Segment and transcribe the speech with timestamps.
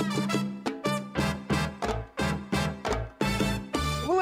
[0.00, 0.57] Well,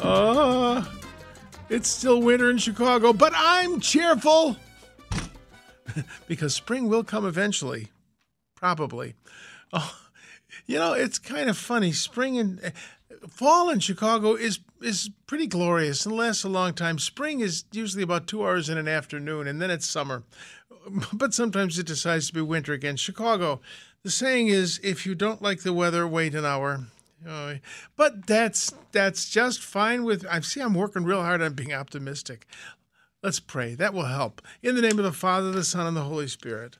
[0.00, 0.84] Uh,
[1.68, 4.56] it's still winter in Chicago, but I'm cheerful
[6.28, 7.88] because spring will come eventually,
[8.54, 9.14] probably.
[9.72, 9.98] Oh,
[10.66, 11.92] you know, it's kind of funny.
[11.92, 12.72] Spring and
[13.28, 16.98] fall in Chicago is is pretty glorious and lasts a long time.
[16.98, 20.22] Spring is usually about two hours in an afternoon, and then it's summer.
[21.12, 22.96] But sometimes it decides to be winter again.
[22.96, 23.60] Chicago,
[24.04, 26.86] the saying is, if you don't like the weather, wait an hour.
[27.26, 27.54] Oh,
[27.96, 30.24] but that's that's just fine with.
[30.30, 30.60] I see.
[30.60, 32.46] I'm working real hard on being optimistic.
[33.22, 33.74] Let's pray.
[33.74, 34.40] That will help.
[34.62, 36.78] In the name of the Father, the Son, and the Holy Spirit.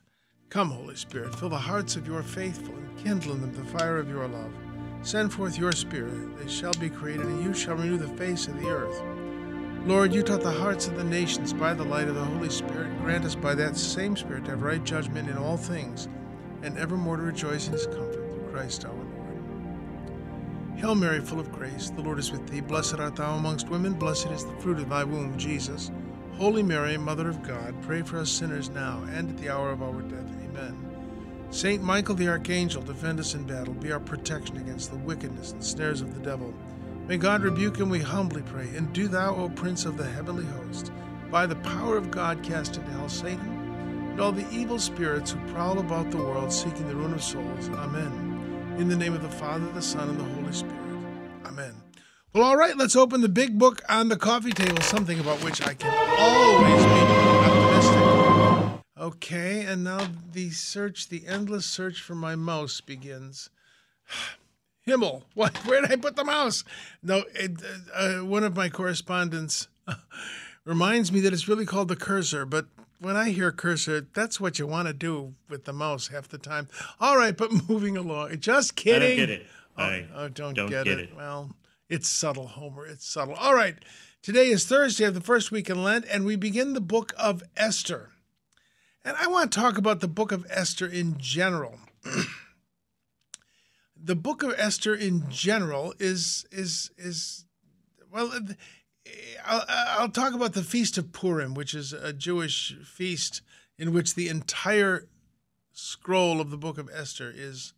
[0.49, 3.99] Come, Holy Spirit, fill the hearts of your faithful and kindle in them the fire
[3.99, 4.51] of your love.
[5.03, 8.59] Send forth your Spirit, they shall be created, and you shall renew the face of
[8.59, 8.99] the earth.
[9.85, 12.99] Lord, you taught the hearts of the nations by the light of the Holy Spirit.
[13.01, 16.07] Grant us by that same Spirit to have right judgment in all things,
[16.63, 19.08] and evermore to rejoice in his comfort through Christ our Lord.
[20.79, 22.61] Hail Mary, full of grace, the Lord is with thee.
[22.61, 25.91] Blessed art thou amongst women, blessed is the fruit of thy womb, Jesus.
[26.37, 29.83] Holy Mary, Mother of God, pray for us sinners now and at the hour of
[29.83, 30.31] our death.
[30.41, 30.77] Amen.
[31.49, 35.61] Saint Michael the Archangel, defend us in battle, be our protection against the wickedness and
[35.61, 36.53] snares of the devil.
[37.07, 38.69] May God rebuke him, we humbly pray.
[38.73, 40.93] And do thou, O Prince of the heavenly host,
[41.29, 45.39] by the power of God cast into hell Satan and all the evil spirits who
[45.51, 47.67] prowl about the world seeking the ruin of souls.
[47.67, 48.28] Amen.
[48.79, 50.73] In the name of the Father, the Son, and the Holy Spirit.
[51.43, 51.75] Amen.
[52.31, 55.61] Well, all right, let's open the big book on the coffee table, something about which
[55.67, 57.01] I can always be
[57.75, 58.81] optimistic.
[58.97, 63.49] Okay, and now the search, the endless search for my mouse begins.
[64.87, 65.57] Himmel, what?
[65.65, 66.63] Where did I put the mouse?
[67.03, 67.61] No, it,
[67.93, 69.67] uh, uh, one of my correspondents
[70.63, 72.67] reminds me that it's really called the cursor, but
[72.99, 76.37] when I hear cursor, that's what you want to do with the mouse half the
[76.37, 76.67] time.
[76.99, 78.37] All right, but moving along.
[78.39, 79.01] Just kidding.
[79.03, 79.47] I don't get it.
[79.77, 81.09] Oh, I oh, don't, don't get, get it.
[81.09, 81.15] it.
[81.15, 81.55] Well,
[81.87, 82.85] it's subtle, Homer.
[82.85, 83.35] It's subtle.
[83.35, 83.75] All right.
[84.21, 87.41] Today is Thursday of the first week in Lent, and we begin the book of
[87.55, 88.11] Esther.
[89.05, 91.79] And I want to talk about the book of Esther in general.
[93.95, 97.45] the book of Esther in general is is is
[98.11, 98.29] well.
[99.45, 103.41] I'll, I'll talk about the Feast of Purim, which is a Jewish feast
[103.77, 105.07] in which the entire
[105.73, 107.73] scroll of the book of Esther is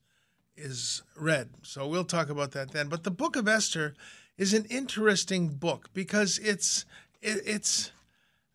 [0.58, 1.50] is read.
[1.64, 2.88] So we'll talk about that then.
[2.90, 3.96] But the book of Esther
[4.38, 6.86] is an interesting book because it's
[7.22, 7.91] it, it's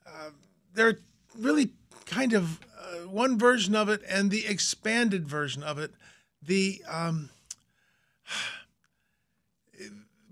[0.06, 0.30] uh,
[0.74, 0.98] there
[1.38, 1.70] really
[2.04, 5.92] kind of uh, one version of it and the expanded version of it.
[6.42, 7.30] The um,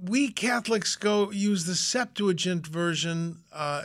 [0.08, 3.82] we Catholics go use the Septuagint version uh,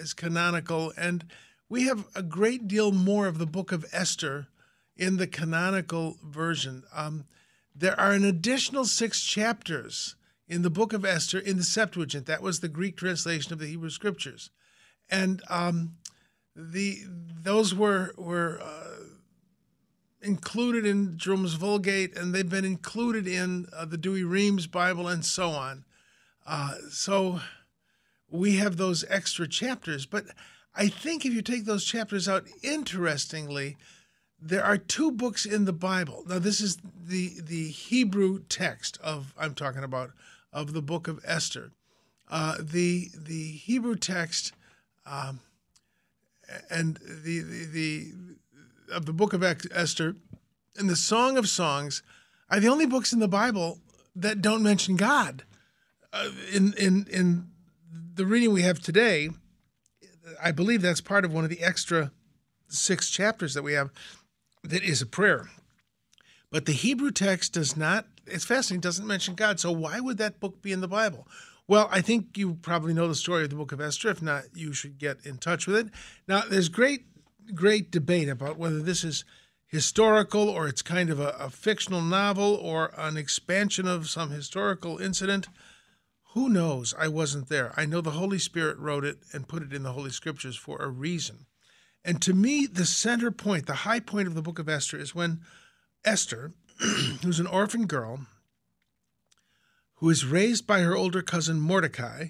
[0.00, 1.24] as canonical, and
[1.68, 4.48] we have a great deal more of the book of Esther
[4.96, 6.82] in the canonical version.
[6.92, 7.26] Um,
[7.74, 10.16] there are an additional six chapters
[10.48, 12.26] in the book of Esther in the Septuagint.
[12.26, 14.50] That was the Greek translation of the Hebrew Scriptures,
[15.08, 15.96] and um,
[16.56, 18.95] the those were were uh,
[20.26, 25.50] included in Jerome's Vulgate, and they've been included in uh, the Douay-Rheims Bible, and so
[25.50, 25.84] on.
[26.46, 27.40] Uh, so
[28.30, 30.24] we have those extra chapters, but
[30.74, 33.76] I think if you take those chapters out, interestingly,
[34.40, 36.24] there are two books in the Bible.
[36.28, 40.10] Now, this is the the Hebrew text of I'm talking about
[40.52, 41.72] of the book of Esther.
[42.28, 44.52] Uh, the the Hebrew text
[45.06, 45.40] um,
[46.70, 48.12] and the, the the
[48.90, 50.16] of the book of Esther
[50.76, 52.02] and the Song of Songs
[52.50, 53.80] are the only books in the Bible
[54.14, 55.44] that don't mention God.
[56.12, 57.48] Uh, in in in
[58.14, 59.30] the reading we have today,
[60.42, 62.12] I believe that's part of one of the extra
[62.68, 63.90] six chapters that we have
[64.62, 65.50] that is a prayer.
[66.50, 69.60] But the Hebrew text does not, it's fascinating, doesn't mention God.
[69.60, 71.26] So why would that book be in the Bible?
[71.68, 74.10] Well, I think you probably know the story of the book of Esther.
[74.10, 75.88] If not, you should get in touch with it.
[76.28, 77.06] Now, there's great,
[77.54, 79.24] great debate about whether this is
[79.66, 84.98] historical or it's kind of a, a fictional novel or an expansion of some historical
[84.98, 85.48] incident.
[86.34, 86.94] Who knows?
[86.98, 87.72] I wasn't there.
[87.76, 90.78] I know the Holy Spirit wrote it and put it in the Holy Scriptures for
[90.78, 91.46] a reason.
[92.04, 95.14] And to me, the center point, the high point of the book of Esther is
[95.14, 95.40] when
[96.04, 96.52] Esther,
[97.22, 98.20] who's an orphan girl
[99.96, 102.28] who is raised by her older cousin Mordecai.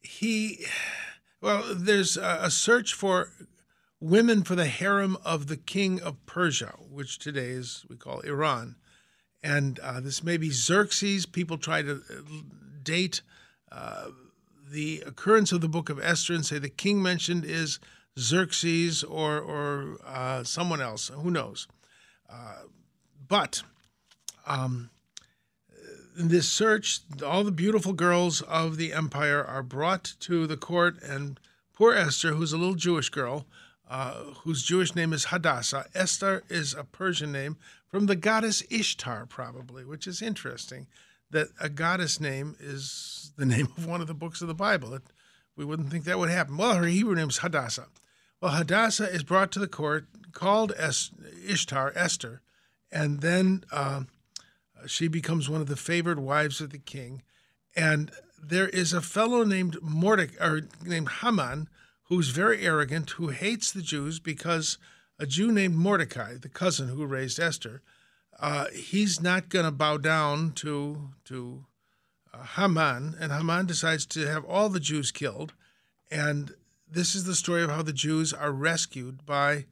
[0.00, 0.66] He,
[1.40, 3.30] well, there's a search for
[4.04, 8.76] women for the harem of the king of Persia, which today is, we call Iran.
[9.42, 11.24] And uh, this may be Xerxes.
[11.24, 12.14] People try to uh,
[12.82, 13.22] date
[13.72, 14.08] uh,
[14.70, 17.78] the occurrence of the book of Esther and say the king mentioned is
[18.18, 21.08] Xerxes or, or uh, someone else.
[21.08, 21.66] Who knows?
[22.28, 22.64] Uh,
[23.26, 23.62] but
[24.46, 24.90] um,
[26.18, 31.02] in this search, all the beautiful girls of the empire are brought to the court,
[31.02, 31.40] and
[31.72, 33.46] poor Esther, who's a little Jewish girl,
[33.88, 35.86] uh, whose Jewish name is Hadassah.
[35.94, 40.86] Esther is a Persian name from the goddess Ishtar, probably, which is interesting
[41.30, 44.94] that a goddess name is the name of one of the books of the Bible.
[44.94, 45.02] It,
[45.56, 46.56] we wouldn't think that would happen.
[46.56, 47.86] Well, her Hebrew name is Hadassah.
[48.40, 51.10] Well, Hadassah is brought to the court, called es-
[51.46, 52.42] Ishtar, Esther,
[52.90, 54.02] and then uh,
[54.86, 57.22] she becomes one of the favored wives of the king.
[57.76, 58.10] And
[58.42, 61.68] there is a fellow named Mordecai, or named Haman,
[62.04, 64.78] who's very arrogant, who hates the Jews because
[65.18, 67.82] a Jew named Mordecai, the cousin who raised Esther,
[68.40, 71.64] uh, he's not going to bow down to to
[72.32, 75.54] uh, Haman, and Haman decides to have all the Jews killed.
[76.10, 76.54] And
[76.90, 79.66] this is the story of how the Jews are rescued by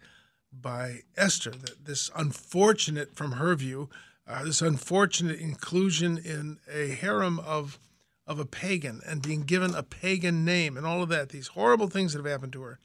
[0.52, 1.52] by Esther.
[1.82, 3.90] This unfortunate, from her view,
[4.26, 7.78] uh, this unfortunate inclusion in a harem of
[8.26, 11.88] of a pagan and being given a pagan name and all of that, these horrible
[11.88, 12.78] things that have happened to her.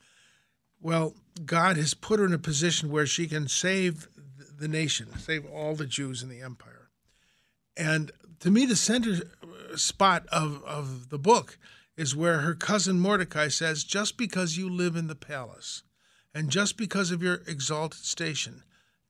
[0.81, 4.07] Well, God has put her in a position where she can save
[4.57, 6.89] the nation, save all the Jews in the empire.
[7.75, 11.57] And to me, the center uh, spot of, of the book
[11.95, 15.83] is where her cousin Mordecai says, Just because you live in the palace
[16.33, 18.63] and just because of your exalted station,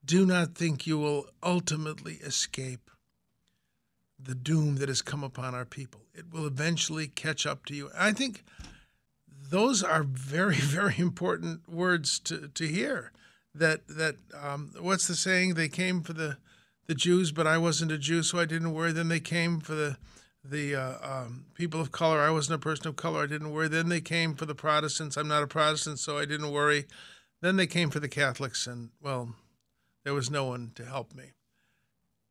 [0.04, 2.90] do not think you will ultimately escape
[4.18, 6.02] the doom that has come upon our people.
[6.14, 7.90] It will eventually catch up to you.
[7.96, 8.44] I think
[9.50, 13.12] those are very, very important words to, to hear.
[13.54, 15.54] That that um, what's the saying?
[15.54, 16.36] They came for the
[16.86, 18.92] the Jews, but I wasn't a Jew, so I didn't worry.
[18.92, 19.96] Then they came for the
[20.44, 22.20] the uh, um, people of color.
[22.20, 23.22] I wasn't a person of color.
[23.22, 23.68] I didn't worry.
[23.68, 25.16] Then they came for the Protestants.
[25.16, 26.86] I'm not a Protestant, so I didn't worry.
[27.40, 29.34] Then they came for the Catholics, and well,
[30.04, 31.32] there was no one to help me.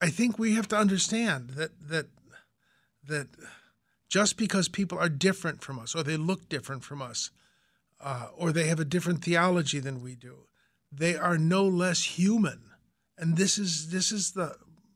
[0.02, 2.08] I think we have to understand that that
[3.08, 3.28] that
[4.10, 7.32] just because people are different from us, or they look different from us,
[8.00, 10.48] uh, or they have a different theology than we do,
[10.92, 12.62] they are no less human.
[13.18, 14.56] And this is this is the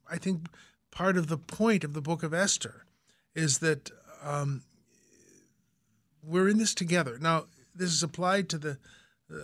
[0.10, 0.48] I think
[0.92, 2.86] part of the point of the book of Esther
[3.34, 3.92] is that
[4.24, 4.62] um,
[6.24, 7.18] we're in this together.
[7.20, 8.72] Now, this is applied to the
[9.32, 9.38] uh,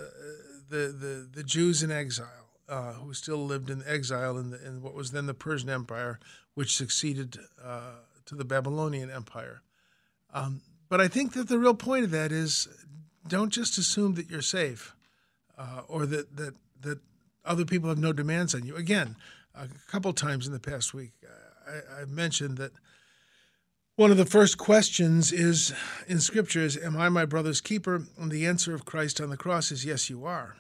[0.69, 4.81] the, the the Jews in exile uh, who still lived in exile in, the, in,
[4.81, 6.19] what was then the Persian Empire,
[6.53, 9.61] which succeeded uh, to the Babylonian Empire.
[10.33, 12.67] Um, but I think that the real point of that is
[13.27, 14.95] don't just assume that you're safe
[15.57, 16.99] uh, or that, that, that
[17.45, 18.75] other people have no demands on you.
[18.75, 19.15] Again,
[19.55, 21.13] a couple times in the past week,
[21.67, 22.71] I, I mentioned that
[23.95, 25.73] one of the first questions is
[26.07, 28.03] in Scripture is, Am I my brother's keeper?
[28.17, 30.55] And the answer of Christ on the cross is, Yes, you are.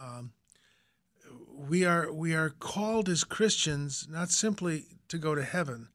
[0.00, 0.32] Um,
[1.68, 5.88] we are we are called as Christians not simply to go to heaven,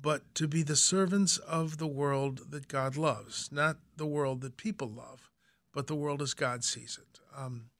[0.00, 4.56] but to be the servants of the world that God loves, not the world that
[4.56, 5.30] people love,
[5.72, 7.20] but the world as God sees it.
[7.36, 7.70] Um,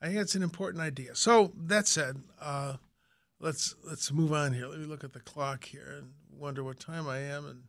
[0.00, 1.14] I think it's an important idea.
[1.14, 2.76] So that said, uh,
[3.40, 4.66] let's let's move on here.
[4.66, 7.62] Let me look at the clock here and wonder what time I am, and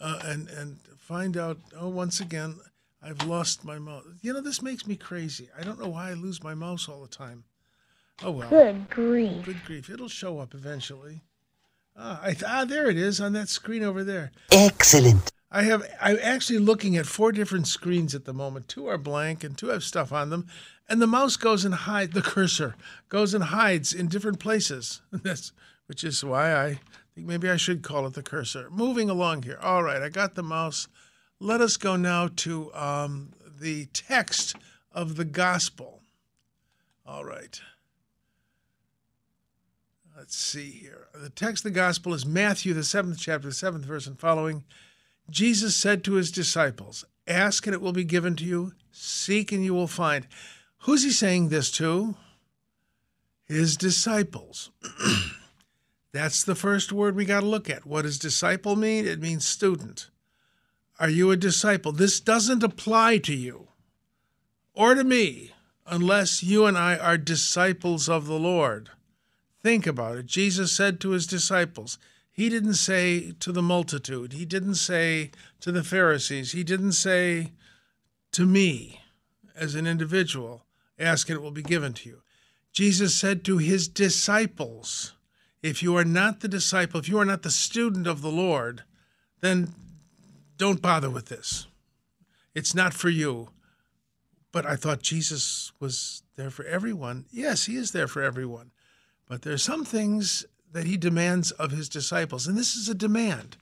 [0.00, 1.58] uh, and and find out.
[1.76, 2.56] Oh, once again,
[3.02, 4.04] I've lost my mouse.
[4.20, 5.48] You know, this makes me crazy.
[5.58, 7.44] I don't know why I lose my mouse all the time.
[8.22, 8.50] Oh well.
[8.50, 9.44] Good grief.
[9.44, 9.90] Good grief.
[9.90, 11.22] It'll show up eventually.
[11.96, 14.32] Ah, I, ah, there it is on that screen over there.
[14.50, 15.30] Excellent.
[15.50, 15.84] I have.
[16.00, 18.68] I'm actually looking at four different screens at the moment.
[18.68, 20.46] Two are blank, and two have stuff on them.
[20.88, 22.12] And the mouse goes and hides.
[22.12, 22.74] The cursor
[23.08, 25.00] goes and hides in different places.
[25.12, 25.52] That's
[25.86, 26.80] which is why I
[27.14, 28.68] think maybe I should call it the cursor.
[28.70, 29.58] Moving along here.
[29.62, 30.86] All right, I got the mouse
[31.40, 34.56] let us go now to um, the text
[34.92, 36.02] of the gospel.
[37.06, 37.60] All right.
[40.16, 41.06] Let's see here.
[41.14, 44.64] The text of the gospel is Matthew, the seventh chapter, the seventh verse and following.
[45.30, 49.64] Jesus said to his disciples, Ask and it will be given to you, seek and
[49.64, 50.26] you will find.
[50.82, 52.16] Who's he saying this to?
[53.44, 54.70] His disciples.
[56.12, 57.86] That's the first word we got to look at.
[57.86, 59.06] What does disciple mean?
[59.06, 60.08] It means student.
[60.98, 61.92] Are you a disciple?
[61.92, 63.68] This doesn't apply to you
[64.74, 65.52] or to me
[65.86, 68.90] unless you and I are disciples of the Lord.
[69.62, 70.26] Think about it.
[70.26, 71.98] Jesus said to his disciples,
[72.30, 77.52] He didn't say to the multitude, He didn't say to the Pharisees, He didn't say
[78.32, 79.00] to me
[79.56, 80.64] as an individual,
[80.98, 82.22] Ask and it will be given to you.
[82.72, 85.14] Jesus said to his disciples,
[85.62, 88.82] If you are not the disciple, if you are not the student of the Lord,
[89.40, 89.74] then
[90.58, 91.66] don't bother with this.
[92.54, 93.48] It's not for you.
[94.50, 97.26] But I thought Jesus was there for everyone.
[97.30, 98.70] Yes, he is there for everyone.
[99.28, 102.94] But there are some things that he demands of his disciples, and this is a
[102.94, 103.56] demand.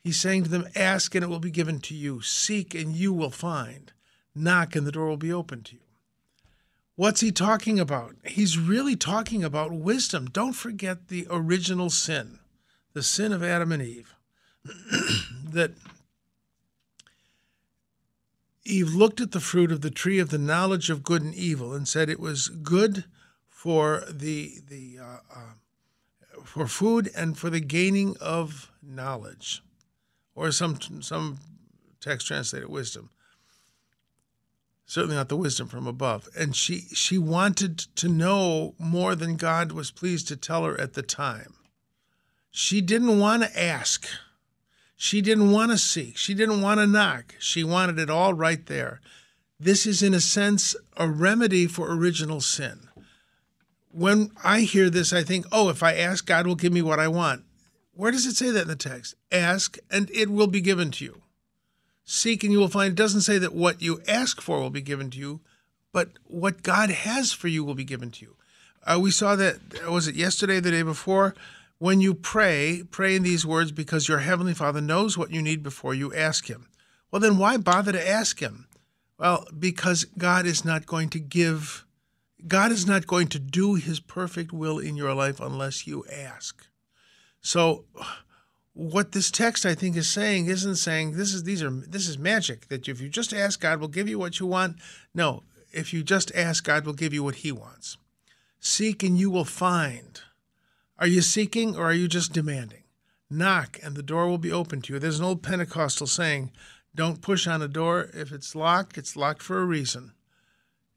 [0.00, 3.12] He's saying to them, Ask and it will be given to you, seek and you
[3.12, 3.92] will find,
[4.34, 5.80] knock and the door will be open to you.
[6.96, 8.16] What's he talking about?
[8.24, 10.26] He's really talking about wisdom.
[10.26, 12.38] Don't forget the original sin,
[12.94, 14.14] the sin of Adam and Eve.
[14.64, 15.72] that
[18.66, 21.72] Eve looked at the fruit of the tree of the knowledge of good and evil
[21.72, 23.04] and said it was good
[23.48, 29.62] for the the uh, uh, for food and for the gaining of knowledge,
[30.34, 31.38] or some some
[32.00, 33.10] text translated wisdom.
[34.84, 36.28] Certainly not the wisdom from above.
[36.38, 40.92] And she she wanted to know more than God was pleased to tell her at
[40.92, 41.54] the time.
[42.50, 44.06] She didn't want to ask.
[44.96, 46.16] She didn't want to seek.
[46.16, 47.34] She didn't want to knock.
[47.38, 49.00] She wanted it all right there.
[49.60, 52.88] This is, in a sense, a remedy for original sin.
[53.90, 56.98] When I hear this, I think, oh, if I ask, God will give me what
[56.98, 57.44] I want.
[57.92, 59.14] Where does it say that in the text?
[59.32, 61.22] Ask, and it will be given to you.
[62.04, 62.92] Seek, and you will find.
[62.92, 65.40] It doesn't say that what you ask for will be given to you,
[65.92, 68.36] but what God has for you will be given to you.
[68.86, 69.58] Uh, we saw that,
[69.90, 71.34] was it yesterday, the day before?
[71.78, 75.62] When you pray, pray in these words because your Heavenly Father knows what you need
[75.62, 76.68] before you ask Him.
[77.10, 78.66] Well, then why bother to ask Him?
[79.18, 81.84] Well, because God is not going to give,
[82.46, 86.66] God is not going to do His perfect will in your life unless you ask.
[87.42, 87.84] So,
[88.72, 92.18] what this text I think is saying isn't saying this is these are this is
[92.18, 94.76] magic that if you just ask God will give you what you want.
[95.14, 97.96] No, if you just ask God will give you what He wants.
[98.60, 100.20] Seek and you will find.
[100.98, 102.84] Are you seeking or are you just demanding?
[103.28, 104.98] Knock and the door will be open to you.
[104.98, 106.52] There's an old Pentecostal saying,
[106.94, 108.08] don't push on a door.
[108.14, 110.12] If it's locked, it's locked for a reason.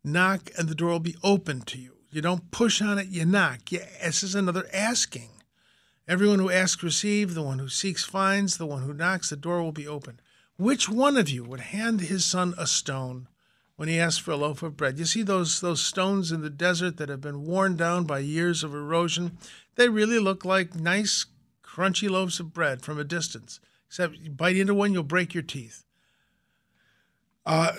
[0.04, 1.98] Knock and the door will be open to you.
[2.12, 3.72] You don't push on it, you knock.
[3.72, 5.30] You, this is another asking.
[6.08, 9.62] Everyone who asks receives, the one who seeks finds, the one who knocks, the door
[9.62, 10.20] will be open.
[10.58, 13.28] Which one of you would hand his son a stone
[13.80, 15.00] when he asks for a loaf of bread?
[15.00, 18.62] You see those, those stones in the desert that have been worn down by years
[18.62, 19.38] of erosion?
[19.76, 21.26] They really look like nice,
[21.64, 23.62] crunchy loaves of bread from a distance.
[23.88, 25.86] Except you bite into one, you'll break your teeth.
[27.46, 27.72] Uh,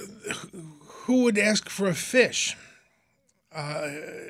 [1.05, 2.57] who would ask for a fish?
[3.55, 3.89] Uh,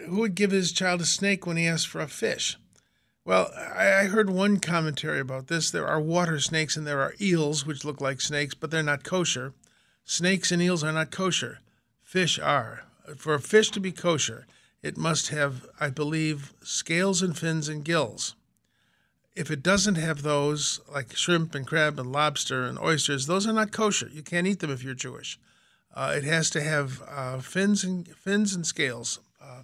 [0.08, 2.58] who would give his child a snake when he asked for a fish?
[3.24, 5.70] Well, I, I heard one commentary about this.
[5.70, 9.04] There are water snakes and there are eels, which look like snakes, but they're not
[9.04, 9.54] kosher.
[10.10, 11.60] Snakes and eels are not kosher.
[12.02, 12.82] Fish are.
[13.16, 14.44] For a fish to be kosher,
[14.82, 18.34] it must have, I believe, scales and fins and gills.
[19.36, 23.52] If it doesn't have those, like shrimp and crab and lobster and oysters, those are
[23.52, 24.08] not kosher.
[24.12, 25.38] You can't eat them if you're Jewish.
[25.94, 29.62] Uh, it has to have uh, fins and fins and scales, uh,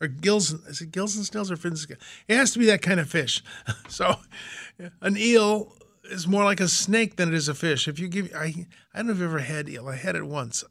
[0.00, 0.52] or gills.
[0.52, 1.80] Is it gills and scales or fins?
[1.80, 2.02] And scales?
[2.28, 3.42] It has to be that kind of fish.
[3.88, 4.14] so,
[5.00, 5.72] an eel
[6.08, 7.88] is more like a snake than it is a fish.
[7.88, 9.88] If you give, I, I don't know if you've ever had eel.
[9.88, 10.64] I had it once.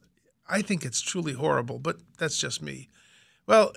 [0.50, 2.90] I think it's truly horrible, but that's just me.
[3.46, 3.74] Well,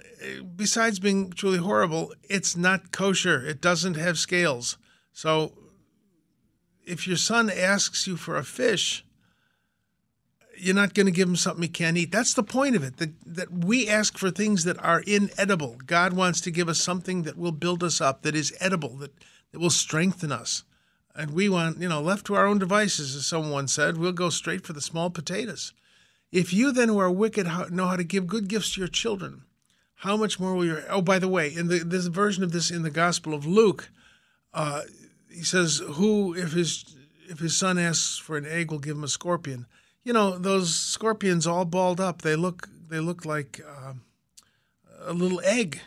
[0.57, 3.45] besides being truly horrible, it's not kosher.
[3.47, 4.79] It doesn't have scales.
[5.13, 5.53] So
[6.85, 9.05] if your son asks you for a fish,
[10.57, 12.13] you're not going to give him something he can't eat.
[12.13, 12.99] That's the point of it.
[12.99, 15.79] That, that we ask for things that are inedible.
[15.87, 19.13] God wants to give us something that will build us up, that is edible, that,
[19.53, 20.65] that will strengthen us.
[21.15, 24.31] And we want, you know, left to our own devices, as someone said, we'll go
[24.31, 25.73] straight for the small potatoes.
[26.31, 29.43] If you then who are wicked know how to give good gifts to your children,
[29.97, 32.71] how much more will your oh by the way in the this version of this
[32.71, 33.91] in the gospel of luke
[34.55, 34.81] uh,
[35.31, 36.97] he says who if his
[37.31, 39.67] if his son asks for an egg will give him a scorpion.
[40.03, 42.23] You know those scorpions all balled up.
[42.23, 43.95] They look they look like uh,
[45.05, 45.81] a little egg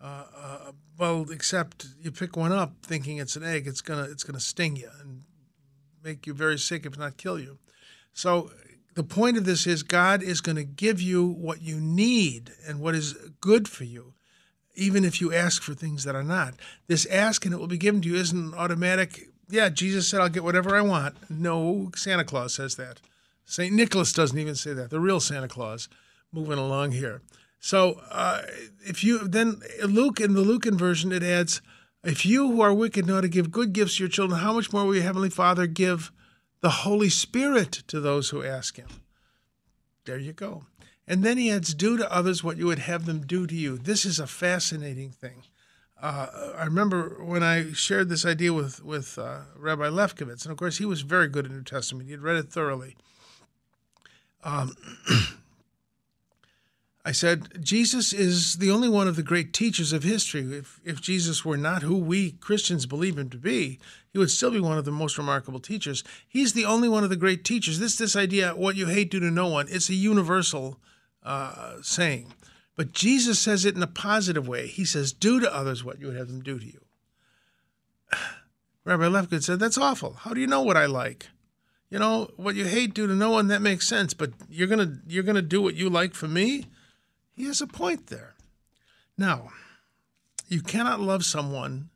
[0.00, 4.24] uh, uh, well except you pick one up thinking it's an egg it's gonna it's
[4.24, 5.22] gonna sting you and
[6.02, 7.58] make you very sick if not kill you
[8.12, 8.50] so
[8.94, 12.80] the point of this is God is going to give you what you need and
[12.80, 14.14] what is good for you,
[14.74, 16.54] even if you ask for things that are not.
[16.86, 19.28] This ask and it will be given to you isn't automatic.
[19.48, 21.30] Yeah, Jesus said, I'll get whatever I want.
[21.30, 23.00] No, Santa Claus says that.
[23.44, 23.74] St.
[23.74, 24.90] Nicholas doesn't even say that.
[24.90, 25.88] The real Santa Claus,
[26.32, 27.22] moving along here.
[27.60, 28.42] So uh,
[28.80, 31.60] if you then Luke in the Lucan version it adds,
[32.02, 34.54] if you who are wicked know how to give good gifts to your children, how
[34.54, 36.10] much more will your heavenly Father give
[36.62, 38.88] the Holy Spirit to those who ask Him?
[40.06, 40.64] There you go.
[41.06, 43.76] And then he adds, do to others what you would have them do to you.
[43.76, 45.42] This is a fascinating thing.
[46.00, 50.56] Uh, I remember when I shared this idea with with uh, Rabbi Lefkowitz, and of
[50.56, 52.06] course he was very good at the New Testament.
[52.06, 52.96] He had read it thoroughly.
[54.42, 54.74] Um,
[57.02, 60.42] I said, Jesus is the only one of the great teachers of history.
[60.42, 63.78] If, if Jesus were not who we Christians believe him to be,
[64.12, 66.04] he would still be one of the most remarkable teachers.
[66.28, 67.78] He's the only one of the great teachers.
[67.78, 70.78] This this idea, what you hate, do to no one, it's a universal
[71.22, 72.34] uh, saying.
[72.76, 74.66] But Jesus says it in a positive way.
[74.66, 76.80] He says, do to others what you would have them do to you.
[78.84, 80.14] Rabbi Lefkowitz said, that's awful.
[80.14, 81.28] How do you know what I like?
[81.90, 84.14] You know, what you hate, do to no one, that makes sense.
[84.14, 86.66] But you're gonna you're gonna do what you like for me?
[87.40, 88.34] He has a point there.
[89.16, 89.48] Now,
[90.48, 91.88] you cannot love someone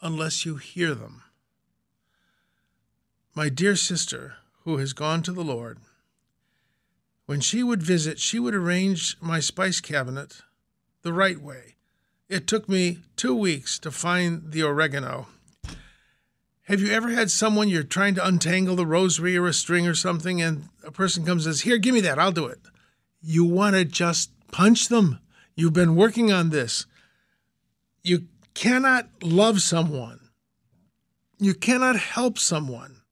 [0.00, 1.24] unless you hear them.
[3.34, 5.76] My dear sister, who has gone to the Lord,
[7.26, 10.40] when she would visit, she would arrange my spice cabinet
[11.02, 11.74] the right way.
[12.30, 15.26] It took me two weeks to find the oregano.
[16.62, 19.94] Have you ever had someone you're trying to untangle the rosary or a string or
[19.94, 22.60] something, and a person comes and says, Here, give me that, I'll do it?
[23.20, 25.18] You want to just punch them.
[25.54, 26.86] You've been working on this.
[28.02, 30.20] You cannot love someone.
[31.38, 33.02] You cannot help someone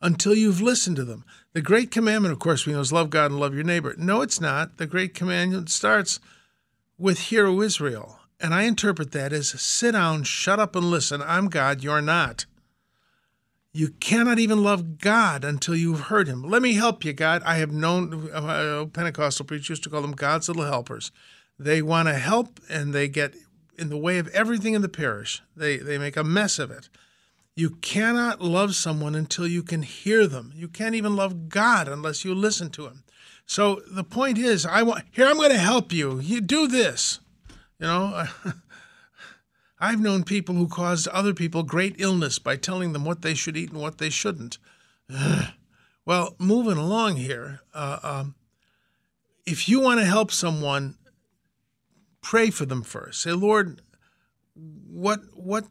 [0.00, 1.24] until you've listened to them.
[1.52, 3.94] The great commandment, of course, we know is love God and love your neighbor.
[3.98, 4.76] No, it's not.
[4.76, 6.20] The great commandment starts
[6.98, 8.20] with Hear, O Israel.
[8.38, 11.22] And I interpret that as sit down, shut up, and listen.
[11.22, 12.44] I'm God, you're not.
[13.76, 16.42] You cannot even love God until you've heard Him.
[16.42, 17.42] Let me help you, God.
[17.44, 21.12] I have known uh, Pentecostal preachers used to call them God's little helpers.
[21.58, 23.34] They want to help and they get
[23.76, 25.42] in the way of everything in the parish.
[25.54, 26.88] They, they make a mess of it.
[27.54, 30.52] You cannot love someone until you can hear them.
[30.56, 33.04] You can't even love God unless you listen to Him.
[33.44, 35.26] So the point is, I want here.
[35.26, 36.18] I'm going to help you.
[36.18, 37.20] You do this.
[37.78, 38.24] You know,
[39.78, 43.56] I've known people who caused other people great illness by telling them what they should
[43.56, 44.58] eat and what they shouldn't.
[46.06, 48.34] well, moving along here, uh, um,
[49.44, 50.96] if you want to help someone,
[52.22, 53.22] pray for them first.
[53.22, 53.80] Say, Lord,
[54.54, 55.64] what what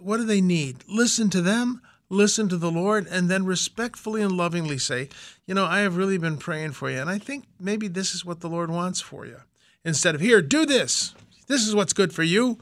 [0.00, 0.84] what do they need?
[0.88, 5.08] Listen to them, listen to the Lord, and then respectfully and lovingly say,
[5.46, 8.24] you know, I have really been praying for you, and I think maybe this is
[8.24, 9.38] what the Lord wants for you.
[9.84, 11.14] Instead of here, do this.
[11.46, 12.58] This is what's good for you.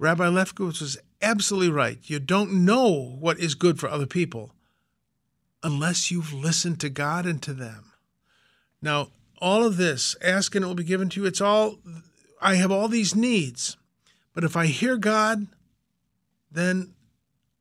[0.00, 1.98] Rabbi Lefkowitz was absolutely right.
[2.02, 4.50] You don't know what is good for other people
[5.62, 7.92] unless you've listened to God and to them.
[8.80, 9.08] Now,
[9.42, 11.80] all of this, ask and it will be given to you, it's all,
[12.40, 13.76] I have all these needs.
[14.32, 15.48] But if I hear God,
[16.50, 16.94] then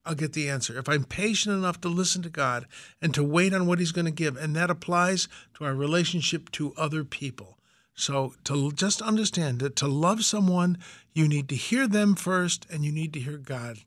[0.05, 0.79] I'll get the answer.
[0.79, 2.67] If I'm patient enough to listen to God
[3.01, 6.49] and to wait on what He's going to give, and that applies to our relationship
[6.53, 7.58] to other people.
[7.99, 10.77] So to just understand that to love someone,
[11.13, 13.79] you need to hear them first and you need to hear God.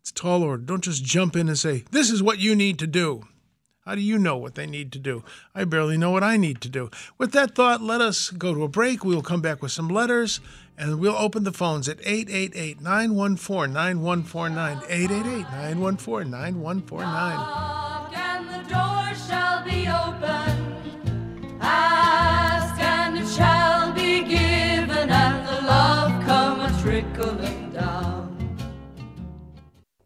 [0.00, 0.62] It's tall order.
[0.62, 3.28] Don't just jump in and say, This is what you need to do.
[3.84, 5.22] How do you know what they need to do?
[5.54, 6.90] I barely know what I need to do.
[7.18, 9.04] With that thought, let us go to a break.
[9.04, 10.40] We will come back with some letters
[10.78, 14.78] and we'll open the phones at 888 914 9149.
[14.88, 17.76] 888 914 9149.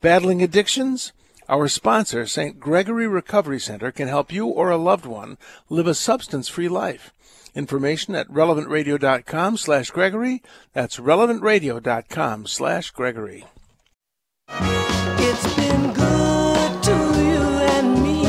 [0.01, 1.13] Battling addictions?
[1.47, 2.59] Our sponsor, St.
[2.59, 5.37] Gregory Recovery Center, can help you or a loved one
[5.69, 7.13] live a substance-free life.
[7.55, 10.43] Information at relevantradio.com slash Gregory.
[10.73, 13.45] That's relevantradio.com slash Gregory.
[14.49, 17.43] It's been good to you
[17.77, 18.23] and me.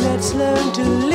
[0.00, 1.13] Let's learn to live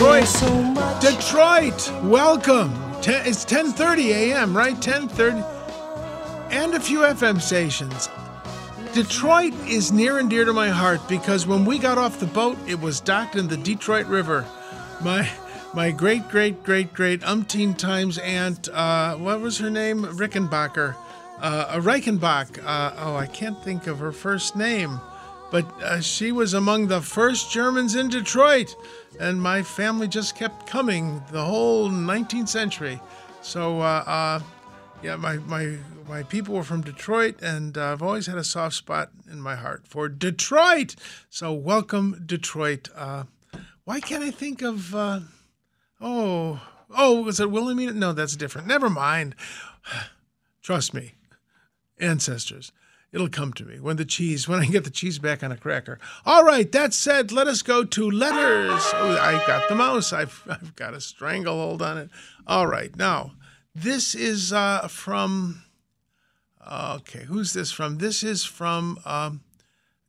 [0.00, 0.28] Detroit.
[0.28, 0.98] So.
[1.02, 2.72] Detroit, welcome.
[3.02, 4.74] Ten, it's 10:30 a.m., right?
[4.74, 5.44] 10:30,
[6.50, 8.08] and a few FM stations.
[8.94, 12.56] Detroit is near and dear to my heart because when we got off the boat,
[12.66, 14.46] it was docked in the Detroit River.
[15.02, 15.28] My
[15.74, 20.04] my great great great great umpteen times aunt, uh, what was her name?
[20.04, 20.96] Rickenbacker,
[21.42, 22.58] uh, Reichenbach.
[22.64, 24.98] Uh, oh, I can't think of her first name
[25.50, 28.76] but uh, she was among the first Germans in Detroit,
[29.20, 32.98] and my family just kept coming the whole 19th century.
[33.42, 34.40] So uh, uh,
[35.02, 35.76] yeah, my my
[36.08, 39.86] my people were from Detroit, and I've always had a soft spot in my heart
[39.86, 40.96] for Detroit.
[41.28, 42.88] So welcome, Detroit.
[42.96, 43.24] Uh,
[43.84, 44.94] why can't I think of?
[44.94, 45.20] Uh,
[46.00, 46.60] oh,
[46.96, 47.92] oh, was it Wilhelmina?
[47.92, 48.66] No, that's different.
[48.66, 49.34] Never mind.
[50.62, 51.14] Trust me,
[51.98, 52.72] ancestors.
[53.12, 55.56] It'll come to me when the cheese, when I get the cheese back on a
[55.56, 55.98] cracker.
[56.24, 58.82] All right, that said, let us go to letters.
[58.94, 60.12] Oh, I got the mouse.
[60.12, 62.10] I've, I've got a stranglehold on it.
[62.46, 63.32] All right, now,
[63.74, 65.64] this is uh, from,
[66.70, 67.98] okay, who's this from?
[67.98, 69.40] This is from um,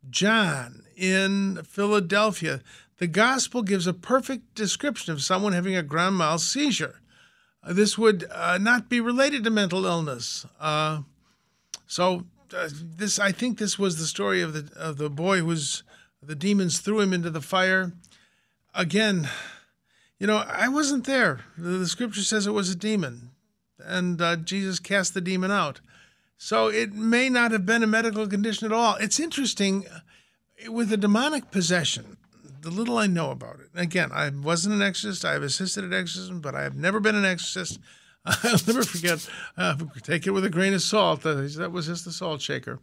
[0.10, 2.62] John in Philadelphia.
[2.98, 7.02] The gospel gives a perfect description of someone having a grand mal seizure.
[7.64, 10.46] Uh, this would uh, not be related to mental illness.
[10.60, 11.02] Uh,
[11.88, 15.46] so uh, this, I think, this was the story of the of the boy who
[15.46, 15.84] was
[16.22, 17.94] the demons threw him into the fire.
[18.74, 19.30] Again,
[20.20, 21.42] you know, I wasn't there.
[21.58, 23.32] The, the scripture says it was a demon,
[23.80, 25.82] and uh, Jesus cast the demon out.
[26.38, 28.96] So it may not have been a medical condition at all.
[28.96, 32.18] It's interesting uh, with a demonic possession.
[32.62, 33.70] The little I know about it.
[33.74, 35.26] Again, I wasn't an exorcist.
[35.26, 37.80] I have assisted at exorcism, but I have never been an exorcist.
[38.26, 39.28] I'll never forget.
[39.58, 41.26] Uh, take it with a grain of salt.
[41.26, 42.80] Uh, that was just the salt shaker.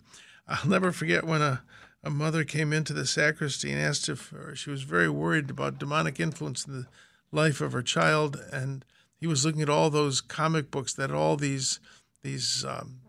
[0.49, 1.63] I'll never forget when a,
[2.03, 6.19] a mother came into the sacristy and asked if she was very worried about demonic
[6.19, 6.87] influence in the
[7.31, 8.85] life of her child, and
[9.21, 11.81] he was looking at all those comic books that all these
[12.23, 13.01] these um,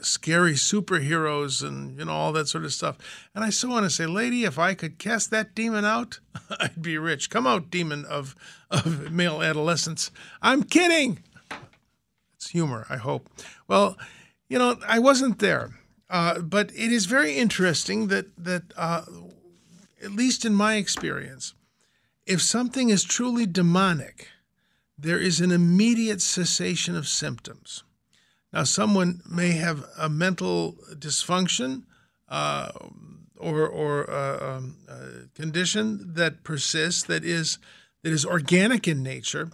[0.00, 2.98] scary superheroes and you know all that sort of stuff.
[3.34, 6.20] And I so want to say, lady, if I could cast that demon out,
[6.60, 7.30] I'd be rich.
[7.30, 8.34] Come out, demon of
[8.70, 10.10] of male adolescence.
[10.42, 11.22] I'm kidding.
[12.44, 13.30] It's humor, I hope.
[13.68, 13.96] Well,
[14.50, 15.78] you know, I wasn't there,
[16.10, 19.04] uh, but it is very interesting that that uh,
[20.02, 21.54] at least in my experience,
[22.26, 24.28] if something is truly demonic,
[24.98, 27.82] there is an immediate cessation of symptoms.
[28.52, 31.84] Now, someone may have a mental dysfunction
[32.28, 32.72] uh,
[33.38, 34.76] or, or uh, um,
[35.34, 37.58] condition that persists that is
[38.02, 39.48] that is organic in nature.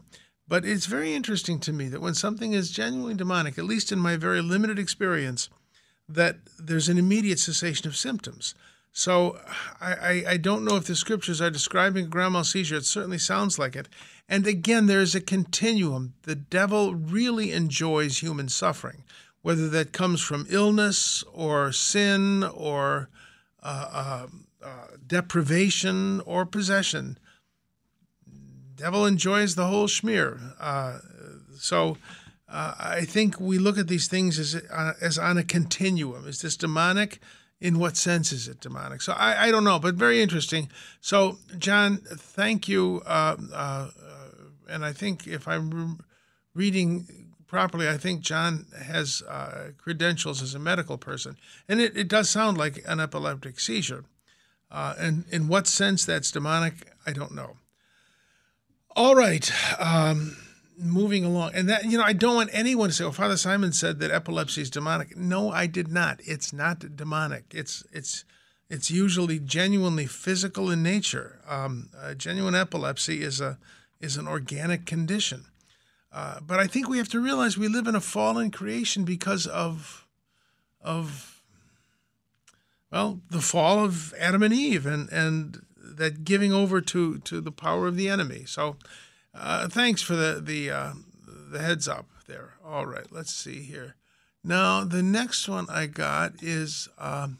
[0.51, 4.01] But it's very interesting to me that when something is genuinely demonic, at least in
[4.01, 5.49] my very limited experience,
[6.09, 8.57] that there's an immediate cessation of symptoms.
[8.91, 9.39] So
[9.81, 12.79] I, I, I don't know if the scriptures are describing a grand mal seizure.
[12.79, 13.89] It certainly sounds like it.
[14.29, 16.15] And again, there is a continuum.
[16.23, 19.05] The devil really enjoys human suffering,
[19.43, 23.09] whether that comes from illness or sin or
[23.63, 24.27] uh, uh,
[24.67, 27.19] uh, deprivation or possession.
[28.81, 30.55] Devil enjoys the whole schmear.
[30.59, 31.01] Uh,
[31.59, 31.99] so
[32.49, 36.27] uh, I think we look at these things as uh, as on a continuum.
[36.27, 37.21] Is this demonic?
[37.61, 39.03] In what sense is it demonic?
[39.03, 40.71] So I, I don't know, but very interesting.
[41.03, 43.03] So John, thank you.
[43.05, 43.91] Uh, uh,
[44.67, 45.99] and I think if I'm
[46.55, 47.07] reading
[47.47, 51.37] properly, I think John has uh, credentials as a medical person,
[51.69, 54.05] and it, it does sound like an epileptic seizure.
[54.71, 57.57] Uh, and in what sense that's demonic, I don't know.
[58.97, 59.51] All right.
[59.81, 60.37] Um,
[60.77, 61.53] moving along.
[61.55, 64.11] And that, you know, I don't want anyone to say, oh, Father Simon said that
[64.11, 65.17] epilepsy is demonic.
[65.17, 66.21] No, I did not.
[66.25, 67.45] It's not demonic.
[67.53, 68.25] It's, it's,
[68.69, 71.41] it's usually genuinely physical in nature.
[71.49, 73.59] Um, genuine epilepsy is a,
[74.01, 75.47] is an organic condition.
[76.13, 79.47] Uh, but I think we have to realize we live in a fallen creation because
[79.47, 80.07] of,
[80.81, 81.43] of,
[82.91, 85.63] well, the fall of Adam and Eve and, and
[86.01, 88.45] that giving over to to the power of the enemy.
[88.47, 88.77] So,
[89.35, 90.93] uh, thanks for the the uh,
[91.51, 92.55] the heads up there.
[92.65, 93.97] All right, let's see here.
[94.43, 97.39] Now the next one I got is um,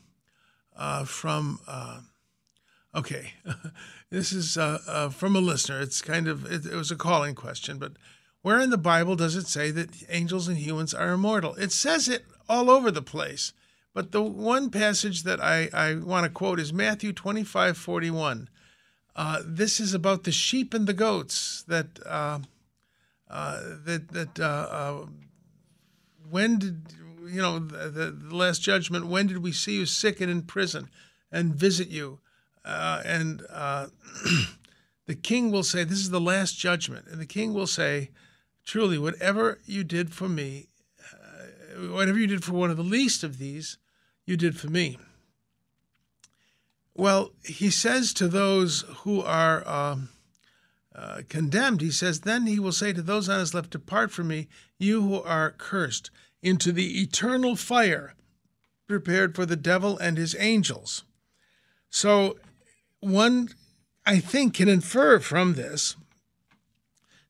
[0.77, 1.59] uh, from.
[1.67, 2.01] Uh,
[2.95, 3.33] okay,
[4.11, 5.81] this is uh, uh, from a listener.
[5.81, 7.93] It's kind of it, it was a calling question, but
[8.43, 11.55] where in the Bible does it say that angels and humans are immortal?
[11.55, 13.55] It says it all over the place.
[13.93, 18.49] But the one passage that I, I want to quote is Matthew 25 41.
[19.17, 22.39] Uh, this is about the sheep and the goats that uh,
[23.29, 25.07] uh, that that uh, uh,
[26.29, 26.95] when did
[27.29, 30.89] you know the, the, last judgment when did we see you sick and in prison
[31.31, 32.19] and visit you
[32.65, 33.41] uh, and
[35.07, 38.11] the king will say this is the last judgment and the king will say
[38.65, 40.70] truly whatever you did for me
[41.89, 43.79] whatever you did for one of the least of these
[44.27, 44.99] you did for me
[47.01, 50.11] well, he says to those who are um,
[50.95, 54.29] uh, condemned, he says, Then he will say to those on his left, Depart from
[54.29, 56.11] me, you who are cursed,
[56.43, 58.15] into the eternal fire
[58.87, 61.05] prepared for the devil and his angels.
[61.89, 62.39] So,
[63.01, 63.51] one,
[64.05, 65.97] I think, can infer from this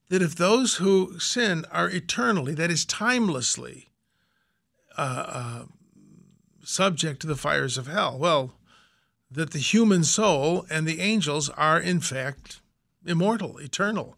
[0.08, 3.89] that if those who sin are eternally, that is, timelessly,
[4.96, 5.64] uh, uh,
[6.62, 8.18] subject to the fires of hell?
[8.18, 8.52] Well,
[9.30, 12.60] that the human soul and the angels are, in fact,
[13.06, 14.16] immortal, eternal.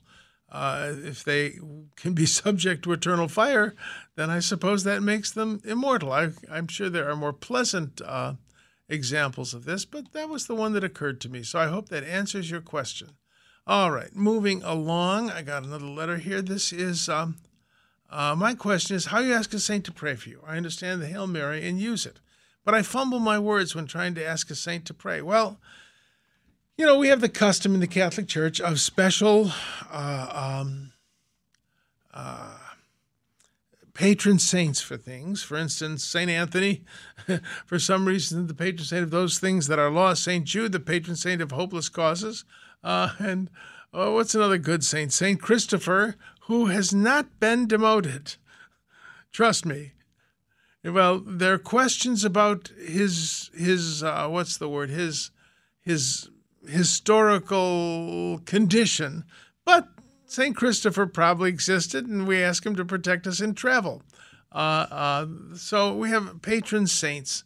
[0.50, 1.58] Uh, if they
[1.96, 3.74] can be subject to eternal fire,
[4.16, 6.12] then I suppose that makes them immortal.
[6.12, 8.34] I, am sure there are more pleasant uh,
[8.88, 11.42] examples of this, but that was the one that occurred to me.
[11.42, 13.16] So I hope that answers your question.
[13.66, 15.30] All right, moving along.
[15.30, 16.42] I got another letter here.
[16.42, 17.36] This is um,
[18.12, 20.40] uh, my question is how you ask a saint to pray for you.
[20.46, 22.20] I understand the Hail Mary and use it,
[22.64, 25.22] but I fumble my words when trying to ask a saint to pray.
[25.22, 25.58] Well,
[26.76, 29.50] you know, we have the custom in the Catholic Church of special
[29.90, 30.92] uh, um,
[32.12, 32.58] uh,
[33.94, 35.42] patron saints for things.
[35.42, 36.30] For instance, St.
[36.30, 36.82] Anthony,
[37.66, 40.24] for some reason, the patron saint of those things that are lost.
[40.24, 40.44] St.
[40.44, 42.44] Jude, the patron saint of hopeless causes.
[42.82, 43.50] Uh, and
[43.92, 45.12] oh, what's another good saint?
[45.12, 45.40] St.
[45.40, 46.16] Christopher,
[46.52, 48.36] who has not been demoted.
[49.32, 49.92] Trust me.
[50.84, 55.30] Well, there are questions about his his uh, what's the word his
[55.80, 56.28] his
[56.68, 59.24] historical condition,
[59.64, 59.88] but
[60.26, 60.54] St.
[60.54, 64.02] Christopher probably existed, and we ask him to protect us in travel.
[64.52, 67.44] Uh, uh, so we have patron saints.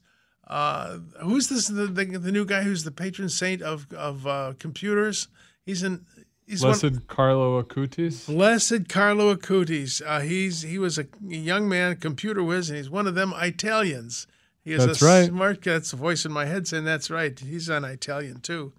[0.49, 1.69] Uh, who's this?
[1.69, 5.29] The, the, the, new guy who's the patron saint of of uh, computers.
[5.65, 6.07] He's an
[6.47, 8.27] he's Blessed one, Carlo Acutis.
[8.27, 10.03] Blessed Carlo Acutis.
[10.05, 14.27] Uh, he's he was a young man, computer whiz, and he's one of them Italians.
[14.65, 15.27] He is that's a right.
[15.27, 15.63] smart.
[15.63, 17.39] That's a voice in my head saying that's right.
[17.39, 18.73] He's an Italian too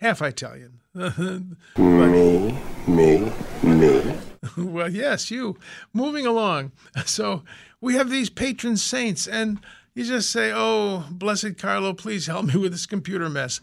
[0.00, 0.80] half Italian.
[0.94, 4.14] me, me, me.
[4.56, 5.56] well, yes, you.
[5.92, 6.72] Moving along.
[7.06, 7.44] So
[7.80, 9.60] we have these patron saints, and
[9.94, 13.60] you just say, "Oh, blessed Carlo, please help me with this computer mess."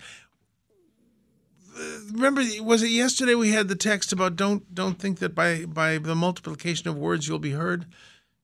[2.11, 5.97] Remember, was it yesterday we had the text about don't don't think that by by
[5.97, 7.85] the multiplication of words you'll be heard.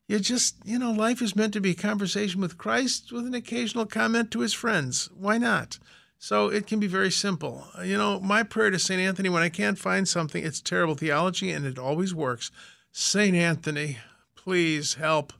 [0.07, 3.33] You just you know, life is meant to be a conversation with Christ with an
[3.33, 5.09] occasional comment to his friends.
[5.17, 5.79] Why not?
[6.19, 7.67] So it can be very simple.
[7.83, 9.01] You know, my prayer to St.
[9.01, 12.49] Anthony when I can't find something, it's terrible theology and it always works.
[12.93, 13.35] St.
[13.35, 13.97] Anthony,
[14.35, 15.33] please help.